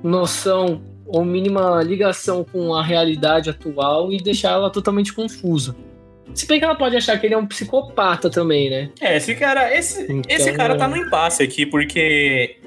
noção 0.04 0.82
ou 1.08 1.24
mínima 1.24 1.82
ligação 1.84 2.44
com 2.44 2.74
a 2.74 2.84
realidade 2.84 3.50
atual 3.50 4.12
e 4.12 4.18
deixar 4.18 4.52
ela 4.52 4.70
totalmente 4.70 5.14
confusa. 5.14 5.76
Se 6.34 6.46
bem 6.48 6.60
que 6.60 6.66
ela 6.66 6.76
pode 6.76 6.96
achar 6.98 7.18
que 7.20 7.26
ele 7.28 7.34
é 7.34 7.38
um 7.38 7.46
psicopata 7.46 8.30
também, 8.30 8.70
né? 8.70 8.90
É, 9.00 9.16
esse 9.18 9.36
cara, 9.36 9.74
esse, 9.78 10.04
Então- 10.04 10.22
esse 10.28 10.52
cara 10.54 10.76
tá 10.76 10.88
no 10.88 10.98
impasse 10.98 11.42
aqui, 11.44 11.66
porque 11.66 12.58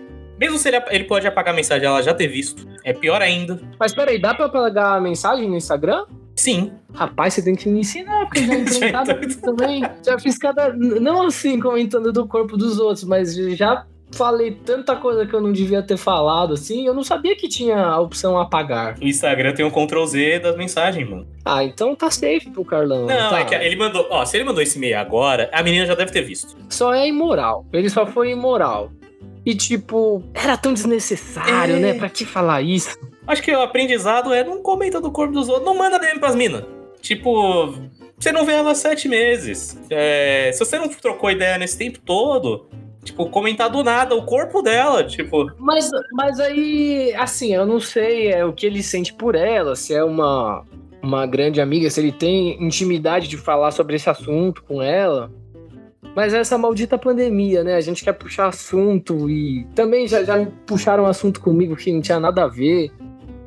Mesmo 0.40 0.56
se 0.56 0.68
ele, 0.68 0.80
ele 0.90 1.04
pode 1.04 1.26
apagar 1.26 1.52
a 1.52 1.56
mensagem, 1.56 1.84
ela 1.86 2.00
já 2.00 2.14
ter 2.14 2.28
visto. 2.28 2.64
É 2.84 2.92
pior 2.92 3.20
ainda. 3.20 3.60
Mas 3.78 3.92
peraí, 3.92 4.20
dá 4.20 4.32
pra 4.34 4.46
apagar 4.46 4.96
a 4.96 5.00
mensagem 5.00 5.48
no 5.48 5.56
Instagram? 5.56 6.04
Sim. 6.36 6.70
Rapaz, 6.94 7.34
você 7.34 7.42
tem 7.42 7.56
que 7.56 7.68
me 7.68 7.80
ensinar, 7.80 8.24
porque 8.26 8.38
eu 8.42 8.46
já 8.46 8.54
entrei 8.78 8.92
cada 8.92 9.14
também. 9.42 9.82
Já 10.06 10.16
fiz 10.16 10.38
cada. 10.38 10.72
Não 10.72 11.26
assim 11.26 11.58
comentando 11.58 12.12
do 12.12 12.28
corpo 12.28 12.56
dos 12.56 12.78
outros, 12.78 13.02
mas 13.02 13.34
já 13.34 13.84
falei 14.12 14.52
tanta 14.52 14.96
coisa 14.96 15.26
que 15.26 15.34
eu 15.34 15.40
não 15.40 15.52
devia 15.52 15.82
ter 15.82 15.96
falado, 15.96 16.54
assim, 16.54 16.86
eu 16.86 16.94
não 16.94 17.04
sabia 17.04 17.36
que 17.36 17.48
tinha 17.48 17.78
a 17.78 18.00
opção 18.00 18.38
apagar. 18.38 18.96
O 19.00 19.04
Instagram 19.04 19.52
tem 19.54 19.64
um 19.64 19.70
Ctrl 19.70 20.04
Z 20.06 20.38
das 20.40 20.56
mensagens, 20.56 21.08
mano. 21.08 21.26
Ah, 21.44 21.62
então 21.64 21.94
tá 21.94 22.10
safe 22.10 22.50
pro 22.50 22.64
Carlão. 22.64 23.06
Não, 23.06 23.30
tá. 23.30 23.40
é 23.40 23.44
que 23.44 23.54
ele 23.54 23.76
mandou. 23.76 24.06
Ó, 24.10 24.24
se 24.24 24.36
ele 24.36 24.44
mandou 24.44 24.62
esse 24.62 24.76
e-mail 24.78 24.98
agora, 24.98 25.48
a 25.52 25.62
menina 25.62 25.86
já 25.86 25.94
deve 25.94 26.10
ter 26.12 26.22
visto. 26.22 26.56
Só 26.68 26.92
é 26.94 27.06
imoral. 27.08 27.64
Ele 27.72 27.88
só 27.88 28.06
foi 28.06 28.30
imoral. 28.30 28.90
E 29.46 29.54
tipo, 29.54 30.22
era 30.34 30.56
tão 30.56 30.72
desnecessário, 30.74 31.76
É. 31.76 31.78
né? 31.78 31.94
Pra 31.94 32.08
que 32.08 32.24
falar 32.24 32.60
isso? 32.62 32.98
Acho 33.26 33.42
que 33.42 33.52
o 33.54 33.60
aprendizado 33.60 34.32
é 34.32 34.42
não 34.42 34.62
comenta 34.62 35.00
do 35.00 35.10
corpo 35.10 35.32
dos 35.34 35.48
outros, 35.48 35.64
não 35.66 35.74
manda 35.76 35.98
DM 35.98 36.18
pras 36.18 36.34
minas. 36.34 36.64
Tipo, 37.00 37.74
você 38.18 38.32
não 38.32 38.44
vê 38.44 38.52
ela 38.52 38.72
há 38.72 38.74
sete 38.74 39.08
meses. 39.08 39.78
É, 39.90 40.50
se 40.52 40.58
você 40.58 40.78
não 40.78 40.88
trocou 40.88 41.30
ideia 41.30 41.56
nesse 41.56 41.78
tempo 41.78 41.98
todo, 42.00 42.66
tipo, 43.08 43.28
comentar 43.30 43.70
do 43.70 43.82
nada 43.82 44.14
o 44.14 44.24
corpo 44.24 44.62
dela, 44.62 45.02
tipo. 45.04 45.50
Mas, 45.58 45.90
mas 46.12 46.38
aí, 46.38 47.14
assim, 47.16 47.54
eu 47.54 47.66
não 47.66 47.80
sei 47.80 48.32
é, 48.32 48.44
o 48.44 48.52
que 48.52 48.66
ele 48.66 48.82
sente 48.82 49.12
por 49.12 49.34
ela, 49.34 49.74
se 49.74 49.94
é 49.94 50.04
uma, 50.04 50.64
uma 51.02 51.26
grande 51.26 51.60
amiga, 51.60 51.88
se 51.90 52.00
ele 52.00 52.12
tem 52.12 52.62
intimidade 52.62 53.28
de 53.28 53.36
falar 53.36 53.70
sobre 53.70 53.96
esse 53.96 54.08
assunto 54.08 54.62
com 54.62 54.82
ela. 54.82 55.30
Mas 56.14 56.34
essa 56.34 56.58
maldita 56.58 56.98
pandemia, 56.98 57.62
né? 57.62 57.74
A 57.74 57.80
gente 57.80 58.02
quer 58.02 58.12
puxar 58.12 58.48
assunto 58.48 59.28
e 59.30 59.66
também 59.74 60.06
já, 60.06 60.24
já 60.24 60.46
puxaram 60.66 61.06
assunto 61.06 61.40
comigo 61.40 61.76
que 61.76 61.92
não 61.92 62.00
tinha 62.00 62.18
nada 62.18 62.44
a 62.44 62.48
ver. 62.48 62.90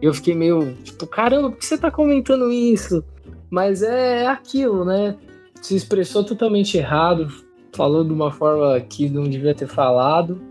Eu 0.01 0.13
fiquei 0.13 0.34
meio, 0.34 0.74
tipo, 0.84 1.06
caramba, 1.06 1.50
por 1.50 1.60
que 1.60 1.65
você 1.65 1.77
tá 1.77 1.91
comentando 1.91 2.51
isso? 2.51 3.03
Mas 3.50 3.84
é 3.84 4.25
aquilo, 4.25 4.86
né? 4.86 5.15
Se 5.62 5.75
expressou 5.75 6.24
totalmente 6.24 6.77
errado, 6.77 7.27
falou 7.74 8.04
de 8.04 8.12
uma 8.12 8.32
forma 8.32 8.80
que 8.82 9.10
não 9.10 9.24
devia 9.24 9.54
ter 9.54 9.68
falado. 9.68 10.42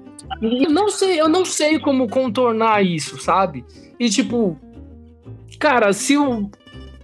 Eu 0.40 0.70
não 0.70 0.88
sei, 0.88 1.20
eu 1.20 1.28
não 1.28 1.44
sei 1.44 1.78
como 1.78 2.08
contornar 2.08 2.84
isso, 2.84 3.20
sabe? 3.20 3.64
E 3.98 4.08
tipo, 4.08 4.56
cara, 5.58 5.92
se 5.92 6.16
o. 6.16 6.50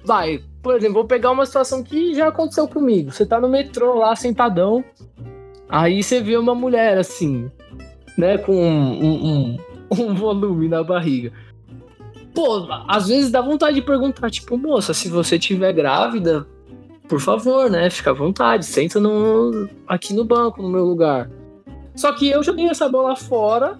Vai, 0.04 0.40
por 0.62 0.76
exemplo, 0.76 0.94
vou 0.94 1.04
pegar 1.04 1.30
uma 1.30 1.46
situação 1.46 1.82
que 1.82 2.14
já 2.14 2.28
aconteceu 2.28 2.68
comigo. 2.68 3.10
Você 3.10 3.26
tá 3.26 3.40
no 3.40 3.48
metrô 3.48 3.94
lá, 3.94 4.14
sentadão. 4.14 4.84
Aí 5.68 6.02
você 6.02 6.20
vê 6.20 6.36
uma 6.36 6.54
mulher 6.54 6.96
assim, 6.96 7.50
né, 8.16 8.38
com 8.38 8.54
um, 8.54 9.26
um, 9.26 9.56
um 9.90 10.14
volume 10.14 10.68
na 10.68 10.82
barriga. 10.84 11.32
Pô, 12.32 12.68
às 12.86 13.08
vezes 13.08 13.30
dá 13.30 13.40
vontade 13.40 13.76
de 13.76 13.82
perguntar, 13.82 14.30
tipo, 14.30 14.56
moça, 14.56 14.94
se 14.94 15.08
você 15.08 15.38
tiver 15.38 15.72
grávida, 15.72 16.46
por 17.08 17.20
favor, 17.20 17.70
né? 17.70 17.88
Fica 17.90 18.10
à 18.10 18.14
vontade, 18.14 18.64
senta 18.64 19.00
no, 19.00 19.68
aqui 19.86 20.14
no 20.14 20.24
banco, 20.24 20.62
no 20.62 20.68
meu 20.68 20.84
lugar. 20.84 21.30
Só 21.94 22.12
que 22.12 22.28
eu 22.28 22.42
joguei 22.42 22.68
essa 22.68 22.88
bola 22.88 23.16
fora 23.16 23.78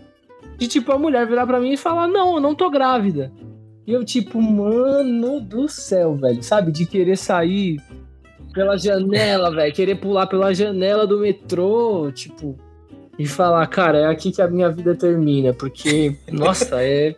de 0.56 0.66
tipo 0.66 0.90
a 0.92 0.98
mulher 0.98 1.26
virar 1.26 1.46
pra 1.46 1.60
mim 1.60 1.72
e 1.72 1.76
falar: 1.76 2.08
Não, 2.08 2.36
eu 2.36 2.40
não 2.40 2.54
tô 2.54 2.70
grávida. 2.70 3.32
E 3.86 3.92
eu, 3.92 4.04
tipo, 4.04 4.42
mano 4.42 5.40
do 5.40 5.68
céu, 5.68 6.16
velho, 6.16 6.42
sabe? 6.42 6.72
De 6.72 6.86
querer 6.86 7.16
sair 7.16 7.80
pela 8.52 8.76
janela, 8.76 9.50
velho, 9.54 9.72
querer 9.72 9.94
pular 9.96 10.26
pela 10.26 10.52
janela 10.52 11.06
do 11.06 11.20
metrô, 11.20 12.10
tipo, 12.12 12.58
e 13.18 13.26
falar: 13.26 13.66
Cara, 13.66 13.98
é 13.98 14.06
aqui 14.06 14.32
que 14.32 14.42
a 14.42 14.48
minha 14.48 14.70
vida 14.70 14.94
termina, 14.94 15.52
porque, 15.52 16.16
nossa, 16.32 16.82
é 16.82 17.14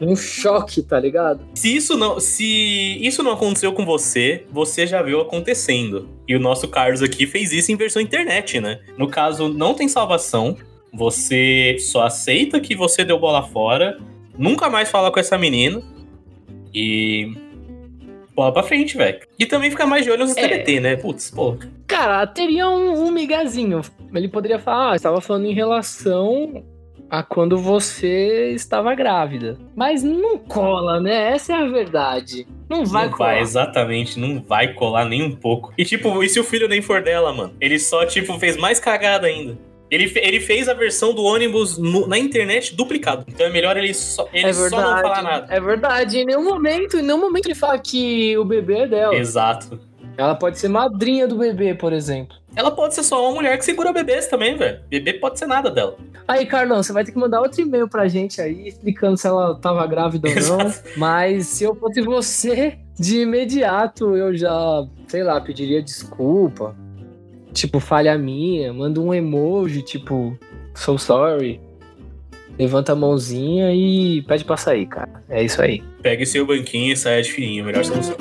um 0.00 0.14
choque, 0.14 0.82
tá 0.82 0.98
ligado? 1.00 1.40
Se 1.54 1.74
isso 1.74 1.96
não, 1.96 2.20
se 2.20 2.98
isso 3.00 3.22
não 3.22 3.32
aconteceu 3.32 3.72
com 3.72 3.84
você, 3.84 4.44
você 4.50 4.86
já 4.86 5.00
viu 5.02 5.20
acontecendo. 5.20 6.08
E 6.28 6.34
o 6.36 6.40
nosso 6.40 6.68
Carlos 6.68 7.02
aqui 7.02 7.26
fez 7.26 7.52
isso 7.52 7.72
em 7.72 7.76
versão 7.76 8.02
internet, 8.02 8.60
né? 8.60 8.80
No 8.98 9.08
caso, 9.08 9.48
não 9.48 9.74
tem 9.74 9.88
salvação. 9.88 10.56
Você 10.92 11.76
só 11.78 12.04
aceita 12.04 12.60
que 12.60 12.74
você 12.74 13.04
deu 13.04 13.18
bola 13.18 13.42
fora, 13.42 13.98
nunca 14.38 14.68
mais 14.68 14.90
fala 14.90 15.10
com 15.10 15.18
essa 15.20 15.36
menina 15.38 15.82
e 16.74 17.32
bola 18.34 18.52
pra 18.52 18.62
frente, 18.62 18.96
velho. 18.96 19.20
E 19.38 19.46
também 19.46 19.70
fica 19.70 19.86
mais 19.86 20.04
de 20.04 20.10
olho 20.10 20.26
nos 20.26 20.36
É. 20.36 20.46
TBT, 20.48 20.80
né? 20.80 20.96
Putz, 20.96 21.30
pô. 21.30 21.56
Cara, 21.86 22.26
teria 22.26 22.68
um, 22.68 23.06
um 23.06 23.10
migazinho. 23.10 23.80
Ele 24.14 24.28
poderia 24.28 24.58
falar, 24.58 24.92
ah, 24.92 24.96
estava 24.96 25.20
falando 25.20 25.46
em 25.46 25.54
relação 25.54 26.62
a 27.10 27.22
quando 27.22 27.56
você 27.58 28.50
estava 28.52 28.94
grávida. 28.94 29.58
Mas 29.74 30.02
não 30.02 30.38
cola, 30.38 31.00
né? 31.00 31.32
Essa 31.32 31.52
é 31.52 31.56
a 31.56 31.66
verdade. 31.66 32.46
Não 32.68 32.84
vai 32.84 33.06
não 33.06 33.12
colar. 33.12 33.32
vai, 33.34 33.40
exatamente, 33.40 34.18
não 34.18 34.42
vai 34.42 34.74
colar 34.74 35.04
nem 35.04 35.22
um 35.22 35.34
pouco. 35.34 35.72
E 35.78 35.84
tipo, 35.84 36.22
e 36.22 36.28
se 36.28 36.40
o 36.40 36.44
filho 36.44 36.66
nem 36.68 36.82
for 36.82 37.02
dela, 37.02 37.32
mano? 37.32 37.54
Ele 37.60 37.78
só, 37.78 38.04
tipo, 38.04 38.38
fez 38.38 38.56
mais 38.56 38.80
cagada 38.80 39.26
ainda. 39.26 39.56
Ele, 39.88 40.10
ele 40.16 40.40
fez 40.40 40.68
a 40.68 40.74
versão 40.74 41.14
do 41.14 41.22
ônibus 41.22 41.78
no- 41.78 42.08
na 42.08 42.18
internet 42.18 42.74
duplicado. 42.74 43.24
Então 43.28 43.46
é 43.46 43.50
melhor 43.50 43.76
ele 43.76 43.94
só, 43.94 44.28
ele 44.32 44.48
é 44.48 44.52
só 44.52 44.62
verdade. 44.62 44.82
não 44.82 45.00
falar 45.00 45.22
nada. 45.22 45.46
É 45.54 45.60
verdade. 45.60 46.18
Em 46.18 46.24
nenhum 46.24 46.42
momento, 46.42 46.96
em 46.98 47.02
nenhum 47.02 47.20
momento 47.20 47.46
ele 47.46 47.54
fala 47.54 47.78
que 47.78 48.36
o 48.36 48.44
bebê 48.44 48.78
é 48.78 48.86
dela. 48.88 49.14
Exato. 49.14 49.78
Ela 50.16 50.34
pode 50.34 50.58
ser 50.58 50.68
madrinha 50.68 51.28
do 51.28 51.36
bebê, 51.36 51.74
por 51.74 51.92
exemplo. 51.92 52.36
Ela 52.54 52.70
pode 52.70 52.94
ser 52.94 53.02
só 53.02 53.22
uma 53.22 53.34
mulher 53.34 53.58
que 53.58 53.64
segura 53.64 53.92
bebês 53.92 54.28
também, 54.28 54.56
velho. 54.56 54.80
Bebê 54.88 55.12
pode 55.14 55.38
ser 55.38 55.46
nada 55.46 55.70
dela. 55.70 55.96
Aí, 56.26 56.46
Carlão, 56.46 56.82
você 56.82 56.92
vai 56.92 57.04
ter 57.04 57.12
que 57.12 57.18
mandar 57.18 57.40
outro 57.40 57.60
e-mail 57.60 57.86
pra 57.86 58.08
gente 58.08 58.40
aí, 58.40 58.68
explicando 58.68 59.16
se 59.16 59.26
ela 59.26 59.54
tava 59.56 59.86
grávida 59.86 60.28
ou 60.28 60.58
não. 60.58 60.74
Mas 60.96 61.46
se 61.48 61.64
eu 61.64 61.74
fosse 61.74 62.00
você, 62.00 62.78
de 62.98 63.20
imediato 63.20 64.16
eu 64.16 64.34
já, 64.34 64.86
sei 65.06 65.22
lá, 65.22 65.38
pediria 65.40 65.82
desculpa. 65.82 66.74
Tipo, 67.52 67.78
falha 67.78 68.16
minha, 68.16 68.72
manda 68.72 69.00
um 69.00 69.12
emoji, 69.12 69.82
tipo, 69.82 70.38
so 70.74 70.98
sorry. 70.98 71.60
Levanta 72.58 72.92
a 72.92 72.96
mãozinha 72.96 73.70
e 73.74 74.22
pede 74.22 74.44
pra 74.44 74.56
sair, 74.56 74.86
cara. 74.86 75.22
É 75.28 75.44
isso 75.44 75.60
aí. 75.60 75.82
Pegue 76.02 76.24
seu 76.24 76.46
banquinho 76.46 76.94
e 76.94 76.96
saia 76.96 77.22
de 77.22 77.30
fininho. 77.30 77.66
Melhor 77.66 77.84
solução. 77.84 78.16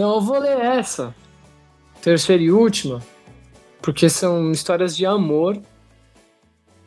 Não, 0.00 0.14
eu 0.14 0.20
vou 0.22 0.38
ler 0.38 0.58
essa. 0.58 1.14
Terceira 2.00 2.42
e 2.42 2.50
última. 2.50 3.02
Porque 3.82 4.08
são 4.08 4.50
histórias 4.50 4.96
de 4.96 5.04
amor. 5.04 5.60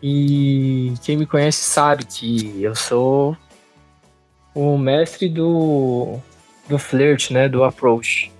E 0.02 0.96
quem 1.04 1.16
me 1.16 1.28
conhece 1.28 1.64
sabe 1.64 2.08
que 2.08 2.64
eu 2.64 2.74
sou 2.74 3.38
o 4.56 4.80
mestre 4.80 5.30
do, 5.30 6.18
do 6.68 6.80
flirt, 6.80 7.30
né? 7.30 7.48
Do 7.48 7.64
approach. 7.64 8.32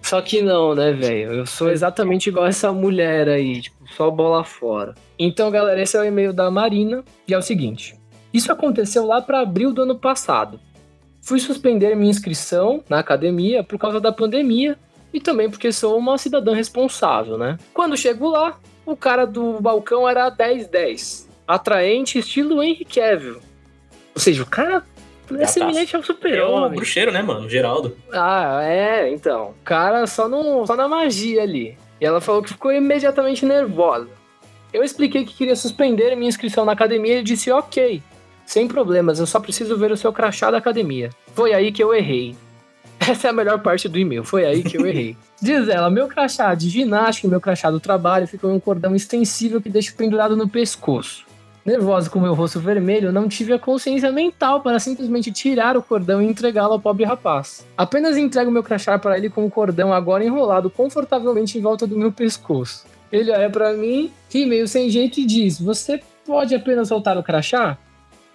Só 0.00 0.22
que 0.22 0.40
não, 0.40 0.72
né, 0.72 0.92
velho? 0.92 1.32
Eu 1.32 1.46
sou 1.46 1.68
exatamente 1.68 2.28
igual 2.28 2.46
essa 2.46 2.72
mulher 2.72 3.28
aí, 3.28 3.60
tipo, 3.60 3.88
só 3.96 4.08
bola 4.08 4.44
fora. 4.44 4.94
Então, 5.18 5.50
galera, 5.50 5.82
esse 5.82 5.96
é 5.96 6.00
o 6.00 6.04
e-mail 6.04 6.32
da 6.32 6.48
Marina. 6.48 7.02
E 7.26 7.34
é 7.34 7.38
o 7.38 7.42
seguinte: 7.42 7.98
Isso 8.32 8.52
aconteceu 8.52 9.04
lá 9.04 9.20
para 9.20 9.40
abril 9.40 9.72
do 9.72 9.82
ano 9.82 9.98
passado. 9.98 10.60
Fui 11.26 11.40
suspender 11.40 11.96
minha 11.96 12.08
inscrição 12.08 12.84
na 12.88 13.00
academia 13.00 13.64
por 13.64 13.76
causa 13.80 14.00
da 14.00 14.12
pandemia 14.12 14.78
e 15.12 15.18
também 15.20 15.50
porque 15.50 15.72
sou 15.72 15.98
uma 15.98 16.16
cidadã 16.18 16.54
responsável, 16.54 17.36
né? 17.36 17.58
Quando 17.74 17.96
chego 17.96 18.28
lá, 18.28 18.56
o 18.86 18.96
cara 18.96 19.26
do 19.26 19.60
balcão 19.60 20.08
era 20.08 20.30
1010. 20.30 21.28
Atraente, 21.48 22.20
estilo 22.20 22.62
Henry 22.62 22.84
Cavill. 22.84 23.40
Ou 24.14 24.20
seja, 24.20 24.44
o 24.44 24.46
cara 24.46 24.84
é 25.28 25.32
Gataço. 25.34 25.54
semelhante 25.54 25.96
ao 25.96 26.00
É 26.00 26.04
o 26.04 26.06
super-homem. 26.06 26.76
bruxeiro, 26.76 27.10
né, 27.10 27.22
mano? 27.22 27.50
Geraldo. 27.50 27.96
Ah, 28.12 28.62
é, 28.62 29.10
então. 29.12 29.50
O 29.60 29.64
cara 29.64 30.06
só, 30.06 30.28
no, 30.28 30.64
só 30.64 30.76
na 30.76 30.86
magia 30.86 31.42
ali. 31.42 31.76
E 32.00 32.06
ela 32.06 32.20
falou 32.20 32.40
que 32.40 32.50
ficou 32.50 32.72
imediatamente 32.72 33.44
nervosa. 33.44 34.08
Eu 34.72 34.84
expliquei 34.84 35.24
que 35.24 35.34
queria 35.34 35.56
suspender 35.56 36.14
minha 36.14 36.28
inscrição 36.28 36.64
na 36.64 36.70
academia 36.70 37.14
e 37.14 37.16
ele 37.16 37.22
disse 37.24 37.50
ok. 37.50 38.00
Sem 38.46 38.68
problemas, 38.68 39.18
eu 39.18 39.26
só 39.26 39.40
preciso 39.40 39.76
ver 39.76 39.90
o 39.90 39.96
seu 39.96 40.12
crachá 40.12 40.50
da 40.52 40.58
academia. 40.58 41.10
Foi 41.34 41.52
aí 41.52 41.72
que 41.72 41.82
eu 41.82 41.92
errei. 41.92 42.36
Essa 43.00 43.26
é 43.26 43.30
a 43.30 43.32
melhor 43.32 43.60
parte 43.60 43.88
do 43.88 43.98
e-mail, 43.98 44.24
foi 44.24 44.46
aí 44.46 44.62
que 44.62 44.78
eu 44.78 44.86
errei. 44.86 45.16
Diz 45.42 45.68
ela, 45.68 45.90
meu 45.90 46.06
crachá 46.06 46.54
de 46.54 46.68
ginástica 46.68 47.26
e 47.26 47.30
meu 47.30 47.40
crachá 47.40 47.70
do 47.70 47.80
trabalho 47.80 48.26
ficam 48.26 48.50
em 48.50 48.54
um 48.54 48.60
cordão 48.60 48.94
extensível 48.94 49.60
que 49.60 49.68
deixo 49.68 49.94
pendurado 49.96 50.36
no 50.36 50.48
pescoço. 50.48 51.26
Nervosa 51.64 52.08
com 52.08 52.20
meu 52.20 52.32
rosto 52.32 52.60
vermelho, 52.60 53.10
não 53.10 53.28
tive 53.28 53.52
a 53.52 53.58
consciência 53.58 54.12
mental 54.12 54.60
para 54.60 54.78
simplesmente 54.78 55.32
tirar 55.32 55.76
o 55.76 55.82
cordão 55.82 56.22
e 56.22 56.26
entregá-lo 56.26 56.74
ao 56.74 56.80
pobre 56.80 57.04
rapaz. 57.04 57.66
Apenas 57.76 58.16
entrego 58.16 58.52
meu 58.52 58.62
crachá 58.62 58.96
para 58.96 59.18
ele 59.18 59.28
com 59.28 59.44
o 59.44 59.50
cordão 59.50 59.92
agora 59.92 60.24
enrolado 60.24 60.70
confortavelmente 60.70 61.58
em 61.58 61.60
volta 61.60 61.84
do 61.84 61.98
meu 61.98 62.12
pescoço. 62.12 62.86
Ele 63.10 63.32
olha 63.32 63.50
para 63.50 63.72
mim, 63.72 64.12
ri 64.32 64.46
meio 64.46 64.68
sem 64.68 64.88
jeito 64.88 65.18
e 65.18 65.26
diz: 65.26 65.60
Você 65.60 66.00
pode 66.24 66.54
apenas 66.54 66.86
soltar 66.86 67.18
o 67.18 67.22
crachá? 67.22 67.76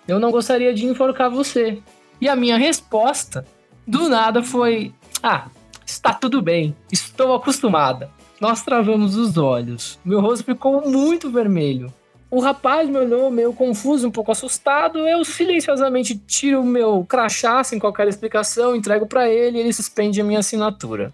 Eu 0.08 0.20
não 0.20 0.31
gostaria 0.31 0.74
de 0.74 0.86
enforcar 0.86 1.29
você. 1.29 1.81
E 2.20 2.27
a 2.27 2.36
minha 2.36 2.58
resposta, 2.58 3.46
do 3.86 4.10
nada, 4.10 4.43
foi: 4.43 4.93
Ah, 5.22 5.48
está 5.86 6.13
tudo 6.13 6.41
bem, 6.41 6.75
estou 6.91 7.34
acostumada. 7.34 8.10
Nós 8.39 8.63
travamos 8.63 9.15
os 9.15 9.38
olhos. 9.38 10.00
Meu 10.03 10.20
rosto 10.20 10.43
ficou 10.43 10.81
muito 10.89 11.29
vermelho. 11.29 11.93
O 12.29 12.39
rapaz 12.39 12.89
me 12.89 12.98
olhou 12.98 13.29
meio 13.29 13.53
confuso, 13.53 14.08
um 14.08 14.12
pouco 14.12 14.31
assustado. 14.31 15.00
Eu 15.00 15.24
silenciosamente 15.25 16.17
tiro 16.17 16.62
o 16.62 16.65
meu 16.65 17.05
crachá 17.08 17.63
sem 17.63 17.77
qualquer 17.77 18.08
explicação, 18.08 18.75
entrego 18.75 19.05
para 19.05 19.29
ele 19.29 19.58
e 19.58 19.62
ele 19.62 19.74
suspende 19.74 20.22
a 20.22 20.24
minha 20.24 20.39
assinatura. 20.39 21.13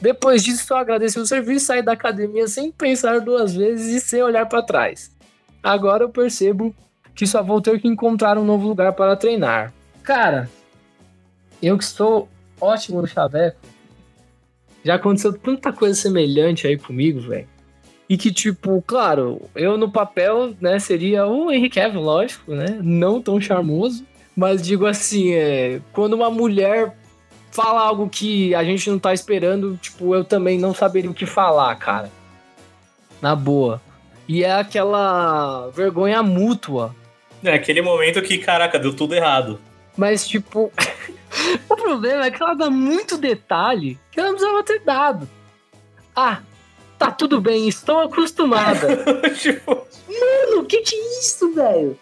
Depois 0.00 0.44
disso, 0.44 0.72
eu 0.72 0.76
agradeci 0.76 1.18
o 1.18 1.26
serviço, 1.26 1.66
saí 1.66 1.82
da 1.82 1.92
academia 1.92 2.46
sem 2.46 2.70
pensar 2.70 3.20
duas 3.20 3.54
vezes 3.54 3.94
e 3.94 4.06
sem 4.06 4.22
olhar 4.22 4.46
para 4.46 4.62
trás. 4.62 5.10
Agora 5.62 6.04
eu 6.04 6.08
percebo 6.08 6.74
que 7.18 7.26
só 7.26 7.42
vou 7.42 7.60
ter 7.60 7.80
que 7.80 7.88
encontrar 7.88 8.38
um 8.38 8.44
novo 8.44 8.68
lugar 8.68 8.92
para 8.92 9.16
treinar. 9.16 9.72
Cara, 10.04 10.48
eu 11.60 11.76
que 11.76 11.84
sou 11.84 12.28
ótimo 12.60 13.00
no 13.02 13.08
chaveco, 13.08 13.58
já 14.84 14.94
aconteceu 14.94 15.32
tanta 15.32 15.72
coisa 15.72 16.00
semelhante 16.00 16.68
aí 16.68 16.78
comigo, 16.78 17.20
velho. 17.20 17.48
E 18.08 18.16
que, 18.16 18.32
tipo, 18.32 18.80
claro, 18.86 19.42
eu 19.52 19.76
no 19.76 19.90
papel, 19.90 20.54
né, 20.60 20.78
seria 20.78 21.26
o 21.26 21.50
Henry 21.50 21.68
Cavill, 21.68 22.00
lógico, 22.00 22.52
né? 22.52 22.78
Não 22.80 23.20
tão 23.20 23.40
charmoso. 23.40 24.04
Mas 24.36 24.62
digo 24.62 24.86
assim, 24.86 25.32
é, 25.32 25.80
quando 25.92 26.12
uma 26.12 26.30
mulher 26.30 26.96
fala 27.50 27.80
algo 27.80 28.08
que 28.08 28.54
a 28.54 28.62
gente 28.62 28.88
não 28.88 28.98
tá 28.98 29.12
esperando, 29.12 29.76
tipo, 29.78 30.14
eu 30.14 30.22
também 30.22 30.56
não 30.56 30.72
saberia 30.72 31.10
o 31.10 31.14
que 31.14 31.26
falar, 31.26 31.74
cara. 31.74 32.12
Na 33.20 33.34
boa. 33.34 33.82
E 34.28 34.44
é 34.44 34.52
aquela 34.52 35.68
vergonha 35.70 36.22
mútua. 36.22 36.94
É 37.42 37.54
aquele 37.54 37.82
momento 37.82 38.22
que, 38.22 38.38
caraca, 38.38 38.78
deu 38.78 38.94
tudo 38.94 39.14
errado. 39.14 39.60
Mas, 39.96 40.26
tipo, 40.26 40.72
o 41.68 41.76
problema 41.76 42.26
é 42.26 42.30
que 42.30 42.42
ela 42.42 42.54
dá 42.54 42.70
muito 42.70 43.16
detalhe 43.18 43.98
que 44.10 44.20
ela 44.20 44.30
não 44.30 44.36
precisava 44.36 44.62
ter 44.64 44.80
dado. 44.80 45.28
Ah, 46.14 46.40
tá 46.98 47.10
tudo 47.10 47.40
bem, 47.40 47.68
estou 47.68 48.00
acostumada. 48.00 48.88
tipo... 49.40 49.86
Mano, 50.08 50.64
que 50.64 50.80
que 50.80 50.94
é 50.94 51.20
isso, 51.20 51.52
velho? 51.54 51.98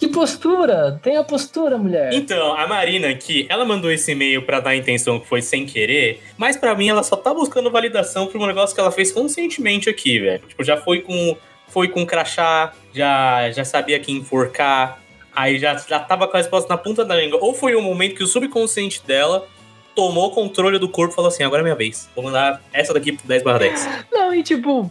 Que 0.00 0.08
postura? 0.08 0.98
Tem 1.02 1.18
a 1.18 1.22
postura, 1.22 1.76
mulher. 1.76 2.14
Então, 2.14 2.56
a 2.56 2.66
Marina 2.66 3.10
aqui, 3.10 3.46
ela 3.50 3.66
mandou 3.66 3.92
esse 3.92 4.12
e-mail 4.12 4.40
para 4.40 4.58
dar 4.58 4.70
a 4.70 4.76
intenção 4.76 5.20
que 5.20 5.28
foi 5.28 5.42
sem 5.42 5.66
querer, 5.66 6.22
mas 6.38 6.56
para 6.56 6.74
mim 6.74 6.88
ela 6.88 7.02
só 7.02 7.16
tá 7.16 7.34
buscando 7.34 7.70
validação 7.70 8.26
por 8.26 8.40
um 8.40 8.46
negócio 8.46 8.74
que 8.74 8.80
ela 8.80 8.90
fez 8.90 9.12
conscientemente 9.12 9.90
aqui, 9.90 10.18
velho. 10.18 10.42
Tipo, 10.48 10.64
já 10.64 10.78
foi 10.78 11.02
com 11.02 11.36
foi 11.70 11.88
com 11.88 12.04
crachá, 12.04 12.72
já 12.92 13.50
já 13.50 13.64
sabia 13.64 13.98
que 13.98 14.12
enforcar, 14.12 15.00
aí 15.34 15.58
já 15.58 15.76
já 15.76 15.98
tava 15.98 16.28
com 16.28 16.36
a 16.36 16.40
resposta 16.40 16.68
na 16.68 16.76
ponta 16.76 17.04
da 17.04 17.16
língua. 17.16 17.38
Ou 17.40 17.54
foi 17.54 17.74
um 17.74 17.82
momento 17.82 18.16
que 18.16 18.22
o 18.22 18.26
subconsciente 18.26 19.02
dela 19.06 19.46
tomou 19.94 20.30
controle 20.30 20.78
do 20.78 20.88
corpo 20.88 21.12
e 21.12 21.16
falou 21.16 21.28
assim: 21.28 21.42
agora 21.42 21.62
é 21.62 21.64
minha 21.64 21.76
vez. 21.76 22.08
Vou 22.14 22.24
mandar 22.24 22.60
essa 22.72 22.92
daqui 22.92 23.12
pro 23.12 23.26
10 23.26 23.42
10. 23.42 23.88
Não, 24.12 24.34
e 24.34 24.42
tipo. 24.42 24.90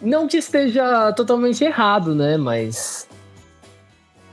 Não 0.00 0.28
que 0.28 0.36
esteja 0.36 1.12
totalmente 1.12 1.64
errado, 1.64 2.14
né? 2.14 2.36
Mas. 2.36 3.08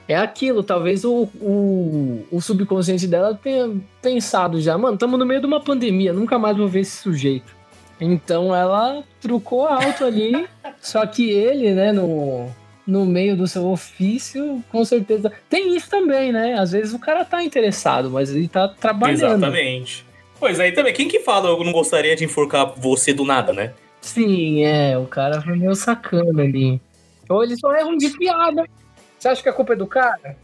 É 0.06 0.18
aquilo, 0.18 0.62
talvez 0.64 1.06
o, 1.06 1.30
o, 1.40 2.28
o 2.30 2.42
subconsciente 2.42 3.08
dela 3.08 3.40
tenha 3.42 3.74
pensado 4.02 4.60
já, 4.60 4.78
mano, 4.78 4.96
estamos 4.96 5.18
no 5.18 5.26
meio 5.26 5.40
de 5.40 5.48
uma 5.48 5.62
pandemia, 5.62 6.12
nunca 6.12 6.38
mais 6.38 6.58
vou 6.58 6.68
ver 6.68 6.82
esse 6.82 6.98
sujeito. 6.98 7.56
Então 8.00 8.56
ela 8.56 9.04
trucou 9.22 9.68
alto 9.68 10.06
ali, 10.06 10.48
só 10.82 11.06
que 11.06 11.30
ele, 11.30 11.74
né, 11.74 11.92
no, 11.92 12.50
no 12.86 13.06
meio 13.06 13.36
do 13.36 13.48
seu 13.48 13.66
ofício, 13.68 14.64
com 14.72 14.84
certeza. 14.84 15.32
Tem 15.50 15.76
isso 15.76 15.90
também, 15.90 16.32
né? 16.32 16.56
Às 16.56 16.72
vezes 16.72 16.94
o 16.94 17.00
cara 17.00 17.24
tá 17.24 17.44
interessado, 17.44 18.10
mas 18.10 18.30
ele 18.30 18.48
tá 18.48 18.68
trabalhando. 18.68 19.24
Exatamente. 19.24 20.06
Pois 20.40 20.60
aí 20.60 20.72
também, 20.72 20.94
quem 20.94 21.08
que 21.08 21.20
fala 21.20 21.50
eu 21.50 21.64
não 21.64 21.72
gostaria 21.72 22.16
de 22.16 22.26
enforcar 22.26 22.74
você 22.78 23.14
do 23.14 23.24
nada, 23.24 23.54
né? 23.54 23.74
Sim, 24.02 24.66
é, 24.66 24.98
o 24.98 25.06
cara 25.06 25.42
foi 25.42 25.56
meio 25.56 25.74
sacana 25.76 26.44
ali. 26.44 26.82
Ou 27.30 27.41
eles 27.41 27.60
só 27.60 27.74
erram 27.74 27.96
de 27.96 28.10
piada. 28.10 28.65
Você 29.17 29.30
acha 29.30 29.41
que 29.41 29.48
a 29.48 29.54
culpa 29.54 29.72
é 29.72 29.78
do 29.78 29.88
cara? 29.88 30.36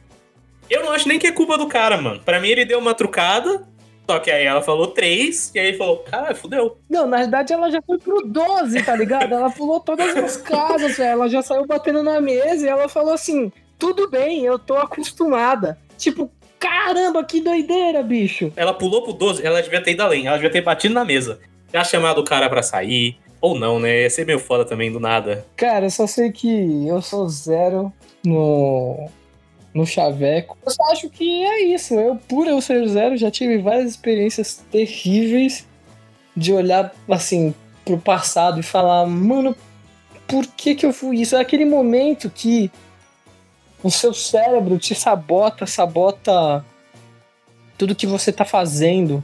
Eu 0.69 0.83
não 0.83 0.91
acho 0.91 1.07
nem 1.07 1.19
que 1.19 1.27
é 1.27 1.31
culpa 1.31 1.57
do 1.57 1.67
cara, 1.67 1.99
mano. 1.99 2.21
Pra 2.21 2.39
mim 2.39 2.47
ele 2.47 2.63
deu 2.63 2.79
uma 2.79 2.93
trucada, 2.93 3.67
só 4.09 4.17
que 4.17 4.31
aí 4.31 4.43
ela 4.43 4.63
falou 4.63 4.87
três, 4.87 5.51
e 5.53 5.59
aí 5.59 5.77
falou, 5.77 5.97
cara, 5.97 6.33
fudeu. 6.33 6.79
Não, 6.89 7.05
na 7.05 7.17
verdade 7.17 7.53
ela 7.53 7.69
já 7.69 7.79
foi 7.79 7.99
pro 7.99 8.23
12, 8.25 8.81
tá 8.81 8.95
ligado? 8.95 9.35
ela 9.35 9.51
pulou 9.51 9.79
todas 9.79 10.17
as 10.17 10.35
casas, 10.35 10.97
velho. 10.97 11.11
Ela 11.11 11.29
já 11.29 11.43
saiu 11.43 11.67
batendo 11.67 12.01
na 12.01 12.19
mesa 12.19 12.65
e 12.65 12.69
ela 12.69 12.89
falou 12.89 13.13
assim: 13.13 13.51
tudo 13.77 14.09
bem, 14.09 14.43
eu 14.43 14.57
tô 14.57 14.73
acostumada. 14.73 15.77
Tipo, 15.95 16.31
caramba, 16.57 17.23
que 17.23 17.39
doideira, 17.39 18.01
bicho. 18.01 18.51
Ela 18.55 18.73
pulou 18.73 19.03
pro 19.03 19.13
12, 19.13 19.45
ela 19.45 19.61
devia 19.61 19.83
ter 19.83 19.91
ido 19.91 20.01
além, 20.01 20.25
ela 20.25 20.37
devia 20.37 20.49
ter 20.49 20.61
batido 20.61 20.95
na 20.95 21.05
mesa. 21.05 21.39
Já 21.71 21.83
chamado 21.83 22.19
o 22.21 22.23
cara 22.23 22.49
pra 22.49 22.63
sair. 22.63 23.15
Ou 23.39 23.59
não, 23.59 23.79
né? 23.79 24.01
Ia 24.01 24.09
ser 24.09 24.25
meio 24.25 24.39
foda 24.39 24.65
também, 24.65 24.91
do 24.91 24.99
nada. 24.99 25.45
Cara, 25.55 25.85
eu 25.85 25.91
só 25.91 26.07
sei 26.07 26.31
que 26.31 26.87
eu 26.87 26.99
sou 26.99 27.29
zero 27.29 27.93
no, 28.25 29.07
no 29.73 29.85
chaveco. 29.85 30.57
Eu 30.65 30.71
só 30.71 30.83
acho 30.91 31.09
que 31.09 31.43
é 31.43 31.65
isso. 31.65 31.93
Eu, 31.93 32.15
por 32.15 32.47
eu 32.47 32.59
ser 32.61 32.87
zero, 32.87 33.17
já 33.17 33.29
tive 33.29 33.57
várias 33.59 33.91
experiências 33.91 34.63
terríveis 34.71 35.67
de 36.35 36.53
olhar, 36.53 36.93
assim, 37.09 37.53
pro 37.85 37.97
passado 37.97 38.59
e 38.59 38.63
falar, 38.63 39.05
mano, 39.05 39.55
por 40.27 40.45
que 40.45 40.75
que 40.75 40.85
eu 40.85 40.93
fui 40.93 41.21
isso? 41.21 41.35
É 41.35 41.39
aquele 41.39 41.65
momento 41.65 42.29
que 42.29 42.71
o 43.83 43.89
seu 43.89 44.13
cérebro 44.13 44.77
te 44.77 44.93
sabota, 44.93 45.65
sabota 45.65 46.63
tudo 47.77 47.95
que 47.95 48.05
você 48.05 48.31
tá 48.31 48.43
fazendo, 48.43 49.23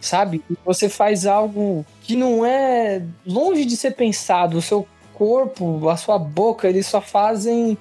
sabe? 0.00 0.42
Você 0.64 0.88
faz 0.88 1.26
algo 1.26 1.84
que 2.02 2.14
não 2.14 2.44
é 2.44 3.02
longe 3.26 3.64
de 3.64 3.76
ser 3.76 3.92
pensado. 3.92 4.58
O 4.58 4.62
seu 4.62 4.86
corpo, 5.14 5.88
a 5.88 5.96
sua 5.96 6.18
boca, 6.18 6.68
eles 6.68 6.86
só 6.86 7.00
fazem 7.00 7.76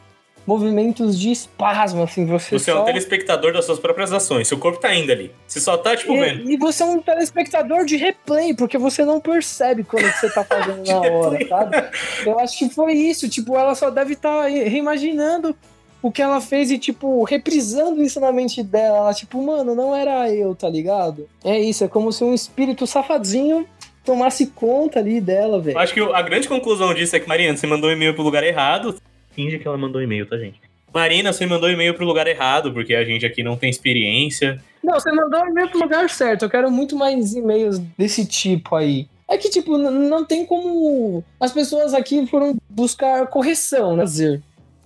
movimentos 0.45 1.19
de 1.19 1.31
espasmo, 1.31 2.03
assim, 2.03 2.25
você 2.25 2.57
Você 2.57 2.71
só... 2.71 2.77
é 2.77 2.81
um 2.81 2.85
telespectador 2.85 3.51
das 3.51 3.65
suas 3.65 3.79
próprias 3.79 4.13
ações, 4.13 4.47
seu 4.47 4.57
corpo 4.57 4.79
tá 4.79 4.93
indo 4.93 5.11
ali. 5.11 5.31
Você 5.47 5.59
só 5.59 5.77
tá, 5.77 5.95
tipo, 5.95 6.13
e, 6.13 6.19
vendo. 6.19 6.51
E 6.51 6.57
você 6.57 6.83
é 6.83 6.85
um 6.85 7.01
telespectador 7.01 7.85
de 7.85 7.97
replay, 7.97 8.53
porque 8.53 8.77
você 8.77 9.03
não 9.03 9.19
percebe 9.19 9.83
quando 9.83 10.05
você 10.11 10.29
tá 10.29 10.43
fazendo 10.43 10.85
na 10.87 10.97
hora, 10.99 11.47
sabe? 11.47 11.89
Eu 12.25 12.39
acho 12.39 12.57
que 12.57 12.69
foi 12.69 12.93
isso, 12.93 13.27
tipo, 13.27 13.55
ela 13.55 13.73
só 13.73 13.89
deve 13.89 14.13
estar 14.13 14.43
tá 14.43 14.47
reimaginando 14.47 15.55
o 16.01 16.11
que 16.11 16.21
ela 16.21 16.39
fez 16.39 16.69
e, 16.69 16.77
tipo, 16.77 17.23
reprisando 17.23 18.03
isso 18.03 18.19
na 18.19 18.31
mente 18.31 18.61
dela. 18.61 18.97
Ela, 18.97 19.13
tipo, 19.13 19.41
mano, 19.41 19.73
não 19.73 19.95
era 19.95 20.31
eu, 20.31 20.53
tá 20.53 20.69
ligado? 20.69 21.27
É 21.43 21.59
isso, 21.59 21.83
é 21.83 21.87
como 21.87 22.11
se 22.11 22.23
um 22.23 22.33
espírito 22.33 22.85
safadinho 22.85 23.67
tomasse 24.03 24.45
conta 24.45 24.99
ali 24.99 25.19
dela, 25.19 25.59
velho. 25.59 25.79
Acho 25.79 25.95
que 25.95 25.99
a 25.99 26.21
grande 26.21 26.47
conclusão 26.47 26.93
disso 26.93 27.15
é 27.15 27.19
que, 27.19 27.27
Marina, 27.27 27.57
você 27.57 27.65
mandou 27.65 27.89
um 27.89 27.93
e-mail 27.93 28.13
pro 28.13 28.23
lugar 28.23 28.43
errado. 28.43 28.95
Finge 29.35 29.59
que 29.59 29.67
ela 29.67 29.77
mandou 29.77 30.01
e-mail, 30.01 30.25
tá, 30.25 30.37
gente? 30.37 30.59
Marina, 30.93 31.33
você 31.33 31.45
mandou 31.45 31.69
e-mail 31.69 31.93
pro 31.93 32.05
lugar 32.05 32.25
errado, 32.25 32.71
porque 32.71 32.95
a 32.95 33.03
gente 33.03 33.25
aqui 33.25 33.43
não 33.43 33.57
tem 33.57 33.69
experiência. 33.69 34.63
Não, 34.81 34.93
você 34.93 35.11
mandou 35.11 35.45
e-mail 35.45 35.69
pro 35.69 35.79
lugar 35.79 36.09
certo. 36.09 36.43
Eu 36.45 36.49
quero 36.49 36.71
muito 36.71 36.95
mais 36.95 37.35
e-mails 37.35 37.79
desse 37.97 38.25
tipo 38.25 38.75
aí. 38.77 39.05
É 39.27 39.37
que, 39.37 39.49
tipo, 39.49 39.77
não 39.77 40.23
tem 40.23 40.45
como. 40.45 41.21
As 41.37 41.51
pessoas 41.51 41.93
aqui 41.93 42.25
foram 42.27 42.55
buscar 42.69 43.27
correção, 43.27 43.97
né? 43.97 44.05
Dizer, 44.05 44.41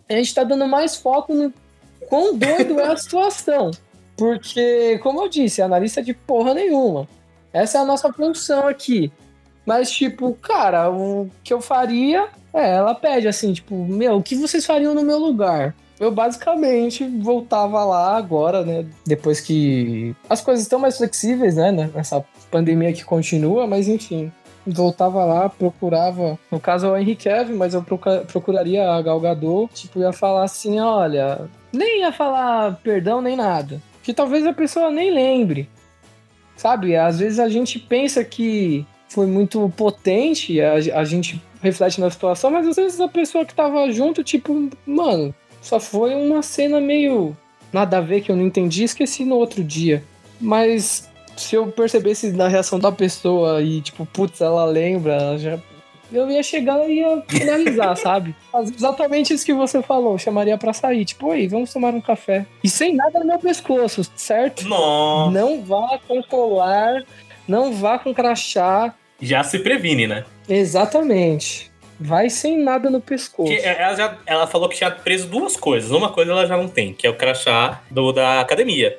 a 0.09 0.13
gente 0.13 0.33
tá 0.33 0.43
dando 0.43 0.67
mais 0.67 0.95
foco 0.95 1.35
no 1.35 1.53
quão 2.07 2.35
doido 2.35 2.79
é 2.79 2.87
a 2.87 2.97
situação. 2.97 3.69
Porque, 4.17 4.97
como 5.03 5.21
eu 5.21 5.29
disse, 5.29 5.61
analista 5.61 6.01
de 6.01 6.13
porra 6.13 6.55
nenhuma. 6.55 7.07
Essa 7.53 7.77
é 7.77 7.81
a 7.81 7.85
nossa 7.85 8.11
função 8.11 8.67
aqui. 8.67 9.11
Mas, 9.63 9.91
tipo, 9.91 10.33
cara, 10.33 10.89
o 10.89 11.29
que 11.43 11.53
eu 11.53 11.61
faria 11.61 12.29
é, 12.53 12.75
ela 12.75 12.95
pede 12.95 13.27
assim, 13.27 13.53
tipo, 13.53 13.75
meu, 13.75 14.17
o 14.17 14.23
que 14.23 14.35
vocês 14.35 14.65
fariam 14.65 14.93
no 14.93 15.03
meu 15.03 15.19
lugar? 15.19 15.75
Eu 15.99 16.11
basicamente 16.11 17.05
voltava 17.05 17.83
lá 17.83 18.15
agora, 18.15 18.63
né? 18.63 18.85
Depois 19.05 19.41
que 19.41 20.15
as 20.29 20.41
coisas 20.41 20.63
estão 20.63 20.79
mais 20.79 20.97
flexíveis, 20.97 21.57
né? 21.57 21.71
Nessa 21.93 22.23
pandemia 22.49 22.93
que 22.93 23.03
continua, 23.03 23.67
mas 23.67 23.87
enfim. 23.87 24.31
Voltava 24.65 25.25
lá, 25.25 25.49
procurava. 25.49 26.39
No 26.49 26.59
caso 26.59 26.87
é 26.87 26.91
o 26.91 26.97
Henry 26.97 27.15
Kevin, 27.15 27.53
mas 27.53 27.73
eu 27.73 27.83
procuraria 28.27 28.89
a 28.89 29.01
Galgador. 29.01 29.67
Tipo, 29.73 29.99
ia 29.99 30.13
falar 30.13 30.43
assim: 30.43 30.79
olha. 30.79 31.49
Nem 31.73 32.01
ia 32.01 32.13
falar 32.13 32.79
perdão 32.81 33.21
nem 33.21 33.35
nada. 33.35 33.81
Que 34.01 34.13
talvez 34.13 34.45
a 34.45 34.53
pessoa 34.53 34.89
nem 34.89 35.11
lembre. 35.11 35.69
Sabe? 36.55 36.95
Às 36.95 37.19
vezes 37.19 37.39
a 37.39 37.49
gente 37.49 37.77
pensa 37.77 38.23
que 38.23 38.85
foi 39.09 39.25
muito 39.25 39.71
potente, 39.75 40.61
a, 40.61 40.73
a 40.73 41.03
gente 41.03 41.41
reflete 41.61 41.99
na 41.99 42.09
situação, 42.09 42.51
mas 42.51 42.67
às 42.67 42.75
vezes 42.75 42.99
a 42.99 43.07
pessoa 43.07 43.45
que 43.45 43.53
tava 43.53 43.91
junto, 43.91 44.23
tipo, 44.23 44.69
mano, 44.85 45.33
só 45.61 45.79
foi 45.79 46.15
uma 46.15 46.41
cena 46.41 46.79
meio 46.79 47.35
nada 47.71 47.97
a 47.97 48.01
ver 48.01 48.21
que 48.21 48.31
eu 48.31 48.35
não 48.35 48.45
entendi, 48.45 48.83
esqueci 48.83 49.23
no 49.25 49.35
outro 49.35 49.63
dia. 49.63 50.03
Mas 50.39 51.09
se 51.35 51.55
eu 51.55 51.67
percebesse 51.67 52.31
na 52.31 52.47
reação 52.47 52.79
da 52.79 52.91
pessoa 52.91 53.61
e, 53.61 53.81
tipo, 53.81 54.05
putz, 54.05 54.41
ela 54.41 54.65
lembra, 54.65 55.13
ela 55.13 55.37
já. 55.37 55.59
Eu 56.11 56.29
ia 56.29 56.41
chegar 56.41 56.89
e 56.89 56.99
ia 56.99 57.21
finalizar, 57.27 57.95
sabe? 57.97 58.35
Exatamente 58.75 59.33
isso 59.33 59.45
que 59.45 59.53
você 59.53 59.81
falou, 59.81 60.17
chamaria 60.17 60.57
para 60.57 60.73
sair. 60.73 61.05
Tipo, 61.05 61.27
oi, 61.27 61.47
vamos 61.47 61.71
tomar 61.71 61.93
um 61.93 62.01
café. 62.01 62.45
E 62.63 62.69
sem 62.69 62.95
nada 62.95 63.19
no 63.19 63.25
meu 63.25 63.37
pescoço, 63.37 64.09
certo? 64.15 64.67
Não. 64.67 65.29
Não 65.29 65.61
vá 65.63 65.99
controlar 66.07 67.03
Não 67.47 67.73
vá 67.73 67.99
com 67.99 68.13
crachá. 68.13 68.93
Já 69.21 69.43
se 69.43 69.59
previne, 69.59 70.07
né? 70.07 70.25
Exatamente. 70.49 71.69
Vai 71.99 72.29
sem 72.29 72.57
nada 72.57 72.89
no 72.89 73.01
pescoço. 73.01 73.51
Que 73.51 73.59
ela, 73.59 73.95
já, 73.95 74.17
ela 74.25 74.47
falou 74.47 74.69
que 74.69 74.77
tinha 74.77 74.89
preso 74.89 75.27
duas 75.27 75.55
coisas. 75.55 75.91
Uma 75.91 76.11
coisa 76.11 76.31
ela 76.31 76.45
já 76.45 76.57
não 76.57 76.67
tem, 76.67 76.93
que 76.93 77.05
é 77.05 77.09
o 77.09 77.15
crachá 77.15 77.81
do, 77.91 78.11
da 78.11 78.39
academia. 78.39 78.97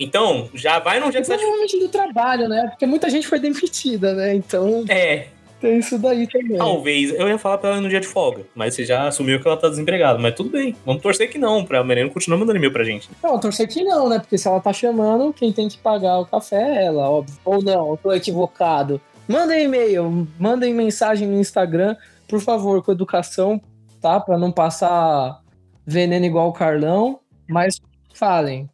Então, 0.00 0.48
já 0.54 0.78
vai 0.78 0.98
num 1.00 1.10
dia 1.10 1.20
que 1.20 1.26
você... 1.26 1.34
Provavelmente 1.34 1.78
do 1.78 1.88
trabalho, 1.88 2.48
né? 2.48 2.68
Porque 2.70 2.86
muita 2.86 3.10
gente 3.10 3.26
foi 3.26 3.38
demitida, 3.38 4.14
né? 4.14 4.34
Então... 4.34 4.84
É, 4.88 5.26
tem 5.60 5.78
isso 5.78 5.98
daí 5.98 6.26
também. 6.26 6.56
Talvez. 6.56 7.12
Eu 7.12 7.28
ia 7.28 7.36
falar 7.36 7.58
pra 7.58 7.70
ela 7.70 7.80
no 7.80 7.88
dia 7.88 8.00
de 8.00 8.06
folga, 8.06 8.42
mas 8.54 8.74
você 8.74 8.84
já 8.84 9.08
assumiu 9.08 9.40
que 9.40 9.46
ela 9.46 9.56
tá 9.56 9.68
desempregada. 9.68 10.18
Mas 10.18 10.34
tudo 10.34 10.50
bem. 10.50 10.74
Vamos 10.86 11.02
torcer 11.02 11.28
que 11.28 11.36
não, 11.36 11.64
pra 11.64 11.82
Menino 11.82 12.10
continuar 12.10 12.38
mandando 12.38 12.58
e-mail 12.58 12.72
pra 12.72 12.84
gente. 12.84 13.10
Não, 13.22 13.38
torcer 13.38 13.68
que 13.68 13.82
não, 13.82 14.08
né? 14.08 14.20
Porque 14.20 14.38
se 14.38 14.46
ela 14.46 14.60
tá 14.60 14.72
chamando, 14.72 15.32
quem 15.32 15.52
tem 15.52 15.68
que 15.68 15.78
pagar 15.78 16.18
o 16.20 16.26
café 16.26 16.56
é 16.56 16.84
ela, 16.86 17.10
óbvio. 17.10 17.36
Ou 17.44 17.62
não, 17.62 17.90
eu 17.90 17.96
tô 18.00 18.12
equivocado. 18.12 19.00
Mandem 19.28 19.64
e-mail, 19.64 20.26
mandem 20.38 20.72
mensagem 20.72 21.28
no 21.28 21.38
Instagram, 21.38 21.94
por 22.26 22.40
favor, 22.40 22.82
com 22.82 22.90
educação, 22.90 23.60
tá? 24.00 24.18
Pra 24.18 24.38
não 24.38 24.50
passar 24.50 25.42
veneno 25.86 26.24
igual 26.24 26.48
o 26.48 26.52
Carlão. 26.54 27.20
Mas 27.46 27.78
falem. 28.14 28.70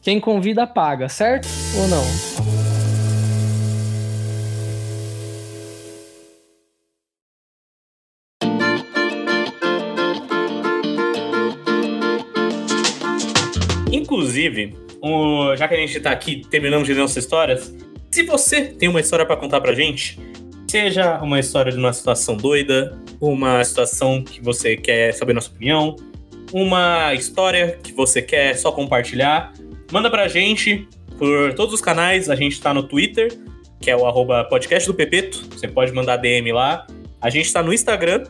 Quem 0.00 0.20
convida 0.20 0.68
paga, 0.68 1.08
certo? 1.08 1.48
Ou 1.76 1.88
não? 1.88 2.04
Inclusive, 13.92 14.76
um, 15.02 15.56
já 15.56 15.66
que 15.66 15.74
a 15.74 15.76
gente 15.76 16.00
tá 16.00 16.12
aqui 16.12 16.46
terminando 16.48 16.84
de 16.84 16.94
ler 16.94 17.00
nossas 17.00 17.24
histórias, 17.24 17.74
se 18.10 18.22
você 18.22 18.62
tem 18.62 18.88
uma 18.88 19.00
história 19.00 19.24
para 19.24 19.36
contar 19.36 19.60
pra 19.60 19.74
gente, 19.74 20.18
seja 20.68 21.18
uma 21.22 21.38
história 21.38 21.72
de 21.72 21.78
uma 21.78 21.92
situação 21.92 22.36
doida, 22.36 22.98
uma 23.20 23.62
situação 23.64 24.22
que 24.22 24.40
você 24.42 24.76
quer 24.76 25.12
saber 25.12 25.32
nossa 25.32 25.50
opinião, 25.50 25.96
uma 26.52 27.14
história 27.14 27.78
que 27.82 27.92
você 27.92 28.22
quer 28.22 28.56
só 28.56 28.72
compartilhar, 28.72 29.52
manda 29.92 30.10
pra 30.10 30.28
gente 30.28 30.88
por 31.18 31.52
todos 31.54 31.74
os 31.74 31.80
canais. 31.80 32.30
A 32.30 32.36
gente 32.36 32.60
tá 32.60 32.72
no 32.72 32.82
Twitter, 32.82 33.36
que 33.80 33.90
é 33.90 33.96
o 33.96 34.06
arroba 34.06 34.44
podcast 34.44 34.88
do 34.88 34.94
Pepeto. 34.94 35.46
Você 35.50 35.68
pode 35.68 35.92
mandar 35.92 36.16
DM 36.16 36.52
lá. 36.52 36.86
A 37.20 37.28
gente 37.28 37.52
tá 37.52 37.62
no 37.62 37.72
Instagram, 37.72 38.24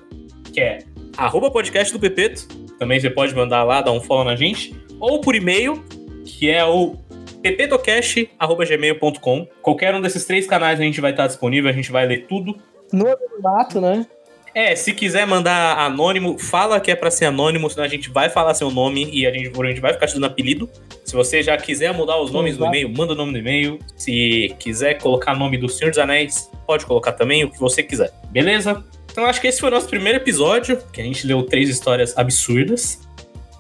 que 0.52 0.60
é 0.60 0.78
arroba 1.16 1.50
podcast 1.50 1.92
do 1.92 2.00
Pepeto. 2.00 2.48
Também 2.78 2.98
você 2.98 3.10
pode 3.10 3.34
mandar 3.34 3.64
lá, 3.64 3.82
dar 3.82 3.92
um 3.92 4.00
follow 4.00 4.24
na 4.24 4.36
gente 4.36 4.74
ou 4.98 5.20
por 5.20 5.34
e-mail, 5.34 5.84
que 6.24 6.48
é 6.50 6.64
o 6.64 6.96
pptocast.gmail.com. 7.42 9.46
Qualquer 9.62 9.94
um 9.94 10.00
desses 10.00 10.24
três 10.24 10.46
canais 10.46 10.80
a 10.80 10.82
gente 10.82 10.98
vai 11.00 11.12
estar 11.12 11.26
disponível, 11.26 11.70
a 11.70 11.74
gente 11.74 11.92
vai 11.92 12.06
ler 12.06 12.26
tudo. 12.26 12.56
No 12.92 13.06
anonimato, 13.06 13.80
né? 13.80 14.06
É, 14.54 14.74
se 14.74 14.92
quiser 14.92 15.26
mandar 15.26 15.78
anônimo, 15.78 16.38
fala 16.38 16.80
que 16.80 16.90
é 16.90 16.96
para 16.96 17.10
ser 17.10 17.26
anônimo, 17.26 17.68
senão 17.70 17.84
a 17.84 17.88
gente 17.88 18.10
vai 18.10 18.28
falar 18.28 18.54
seu 18.54 18.70
nome 18.70 19.08
e 19.12 19.26
a 19.26 19.30
gente, 19.30 19.48
a 19.48 19.66
gente 19.66 19.80
vai 19.80 19.92
ficar 19.92 20.06
te 20.06 20.14
dando 20.14 20.26
apelido. 20.26 20.68
Se 21.04 21.14
você 21.14 21.42
já 21.42 21.56
quiser 21.56 21.92
mudar 21.94 22.20
os 22.20 22.32
nomes 22.32 22.54
Exato. 22.54 22.64
do 22.64 22.76
e-mail, 22.76 22.88
manda 22.88 23.12
o 23.12 23.16
nome 23.16 23.32
do 23.32 23.38
e-mail. 23.38 23.78
Se 23.96 24.54
quiser 24.58 24.94
colocar 24.94 25.36
nome 25.36 25.58
do 25.58 25.68
Senhor 25.68 25.90
dos 25.90 25.98
Anéis, 25.98 26.50
pode 26.66 26.86
colocar 26.86 27.12
também 27.12 27.44
o 27.44 27.50
que 27.50 27.60
você 27.60 27.82
quiser. 27.82 28.10
Beleza? 28.30 28.82
Então 29.12 29.26
acho 29.26 29.40
que 29.40 29.46
esse 29.46 29.60
foi 29.60 29.68
o 29.68 29.72
nosso 29.72 29.88
primeiro 29.88 30.18
episódio, 30.18 30.78
que 30.92 31.00
a 31.00 31.04
gente 31.04 31.26
leu 31.26 31.42
três 31.42 31.68
histórias 31.68 32.16
absurdas. 32.16 33.00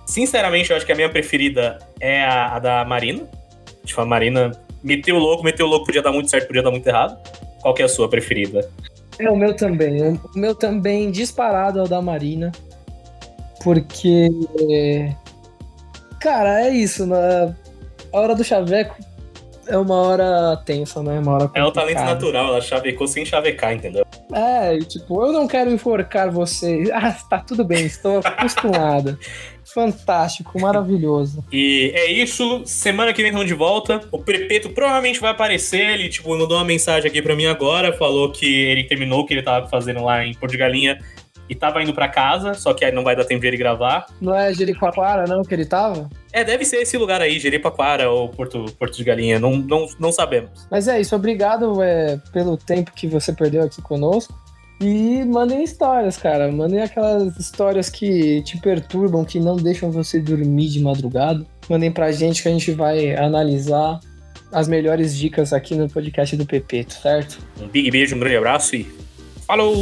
Sinceramente, 0.06 0.70
eu 0.70 0.76
acho 0.76 0.86
que 0.86 0.92
a 0.92 0.96
minha 0.96 1.08
preferida 1.08 1.78
é 2.00 2.24
a, 2.24 2.56
a 2.56 2.58
da 2.58 2.84
Marina. 2.84 3.28
Tipo, 3.84 4.00
a 4.00 4.06
Marina 4.06 4.52
meteu 4.82 5.16
o 5.16 5.18
louco, 5.18 5.44
meteu 5.44 5.66
o 5.66 5.68
louco, 5.68 5.86
podia 5.86 6.02
dar 6.02 6.12
muito 6.12 6.30
certo, 6.30 6.46
podia 6.46 6.62
dar 6.62 6.70
muito 6.70 6.86
errado. 6.86 7.18
Qual 7.60 7.74
que 7.74 7.82
é 7.82 7.84
a 7.84 7.88
sua 7.88 8.08
preferida? 8.08 8.68
É 9.18 9.30
o 9.30 9.36
meu 9.36 9.54
também. 9.54 10.20
O 10.34 10.38
meu 10.38 10.54
também 10.54 11.10
disparado 11.10 11.80
é 11.80 11.82
o 11.82 11.88
da 11.88 12.00
Marina. 12.00 12.52
Porque. 13.62 14.28
Cara, 16.20 16.66
é 16.66 16.70
isso. 16.70 17.04
Na 17.06 17.54
a 18.12 18.20
hora 18.20 18.34
do 18.34 18.44
chaveco 18.44 18.96
é 19.66 19.76
uma 19.76 19.94
hora 19.96 20.56
tensa, 20.64 21.02
né? 21.02 21.18
Uma 21.18 21.32
hora 21.32 21.50
é 21.54 21.62
o 21.62 21.70
talento 21.70 22.00
natural, 22.00 22.48
ela 22.48 22.60
chavecou 22.60 23.06
sem 23.06 23.24
chavecar, 23.24 23.74
entendeu? 23.74 24.04
É, 24.32 24.78
tipo, 24.78 25.26
eu 25.26 25.32
não 25.32 25.46
quero 25.46 25.70
enforcar 25.70 26.30
você. 26.30 26.84
Ah, 26.92 27.12
tá 27.28 27.38
tudo 27.40 27.64
bem, 27.64 27.84
estou 27.84 28.20
acostumada. 28.24 29.18
Fantástico, 29.72 30.60
maravilhoso. 30.60 31.44
E 31.52 31.92
é 31.94 32.10
isso. 32.10 32.62
Semana 32.64 33.12
que 33.12 33.22
vem 33.22 33.30
estamos 33.30 33.46
de 33.46 33.54
volta. 33.54 34.00
O 34.10 34.18
Prepeto 34.18 34.70
provavelmente 34.70 35.20
vai 35.20 35.30
aparecer. 35.30 35.90
Ele, 35.90 36.08
tipo, 36.08 36.30
mandou 36.30 36.56
uma 36.56 36.64
mensagem 36.64 37.08
aqui 37.08 37.20
para 37.20 37.36
mim 37.36 37.46
agora. 37.46 37.92
Falou 37.92 38.32
que 38.32 38.46
ele 38.46 38.84
terminou 38.84 39.20
o 39.20 39.26
que 39.26 39.34
ele 39.34 39.42
tava 39.42 39.66
fazendo 39.68 40.02
lá 40.02 40.24
em 40.24 40.34
Porto 40.34 40.52
de 40.52 40.58
Galinha 40.58 40.98
e 41.48 41.54
tava 41.54 41.82
indo 41.82 41.94
para 41.94 42.08
casa, 42.08 42.54
só 42.54 42.74
que 42.74 42.84
aí 42.84 42.92
não 42.92 43.02
vai 43.02 43.16
dar 43.16 43.24
tempo 43.24 43.40
de 43.40 43.46
ele 43.46 43.56
gravar. 43.56 44.06
Não 44.20 44.34
é 44.34 44.52
Jericoacoara, 44.52 45.24
não, 45.26 45.42
que 45.42 45.54
ele 45.54 45.64
tava? 45.64 46.08
É, 46.32 46.44
deve 46.44 46.64
ser 46.64 46.76
esse 46.76 46.96
lugar 46.98 47.22
aí, 47.22 47.38
Jericoacoara 47.38 48.10
ou 48.10 48.28
Porto, 48.28 48.66
Porto 48.78 48.96
de 48.96 49.04
Galinha, 49.04 49.38
não, 49.38 49.56
não, 49.56 49.86
não 49.98 50.12
sabemos. 50.12 50.66
Mas 50.70 50.86
é 50.88 51.00
isso, 51.00 51.16
obrigado 51.16 51.82
é, 51.82 52.18
pelo 52.32 52.56
tempo 52.56 52.92
que 52.94 53.06
você 53.06 53.32
perdeu 53.32 53.62
aqui 53.62 53.80
conosco. 53.80 54.38
E 54.80 55.24
mandem 55.24 55.64
histórias, 55.64 56.16
cara. 56.16 56.50
Mandem 56.52 56.80
aquelas 56.80 57.36
histórias 57.36 57.90
que 57.90 58.42
te 58.42 58.58
perturbam, 58.58 59.24
que 59.24 59.40
não 59.40 59.56
deixam 59.56 59.90
você 59.90 60.20
dormir 60.20 60.68
de 60.68 60.80
madrugada. 60.80 61.44
Mandem 61.68 61.90
pra 61.90 62.12
gente 62.12 62.42
que 62.42 62.48
a 62.48 62.52
gente 62.52 62.70
vai 62.72 63.16
analisar 63.16 64.00
as 64.52 64.68
melhores 64.68 65.16
dicas 65.16 65.52
aqui 65.52 65.74
no 65.74 65.88
podcast 65.88 66.36
do 66.36 66.46
Pepeto, 66.46 66.94
certo? 66.94 67.38
Um 67.60 67.68
big 67.68 67.90
beijo, 67.90 68.16
um 68.16 68.20
grande 68.20 68.36
abraço 68.36 68.76
e 68.76 68.86
falou! 69.46 69.74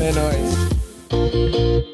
É 0.00 0.12
nóis. 0.12 1.90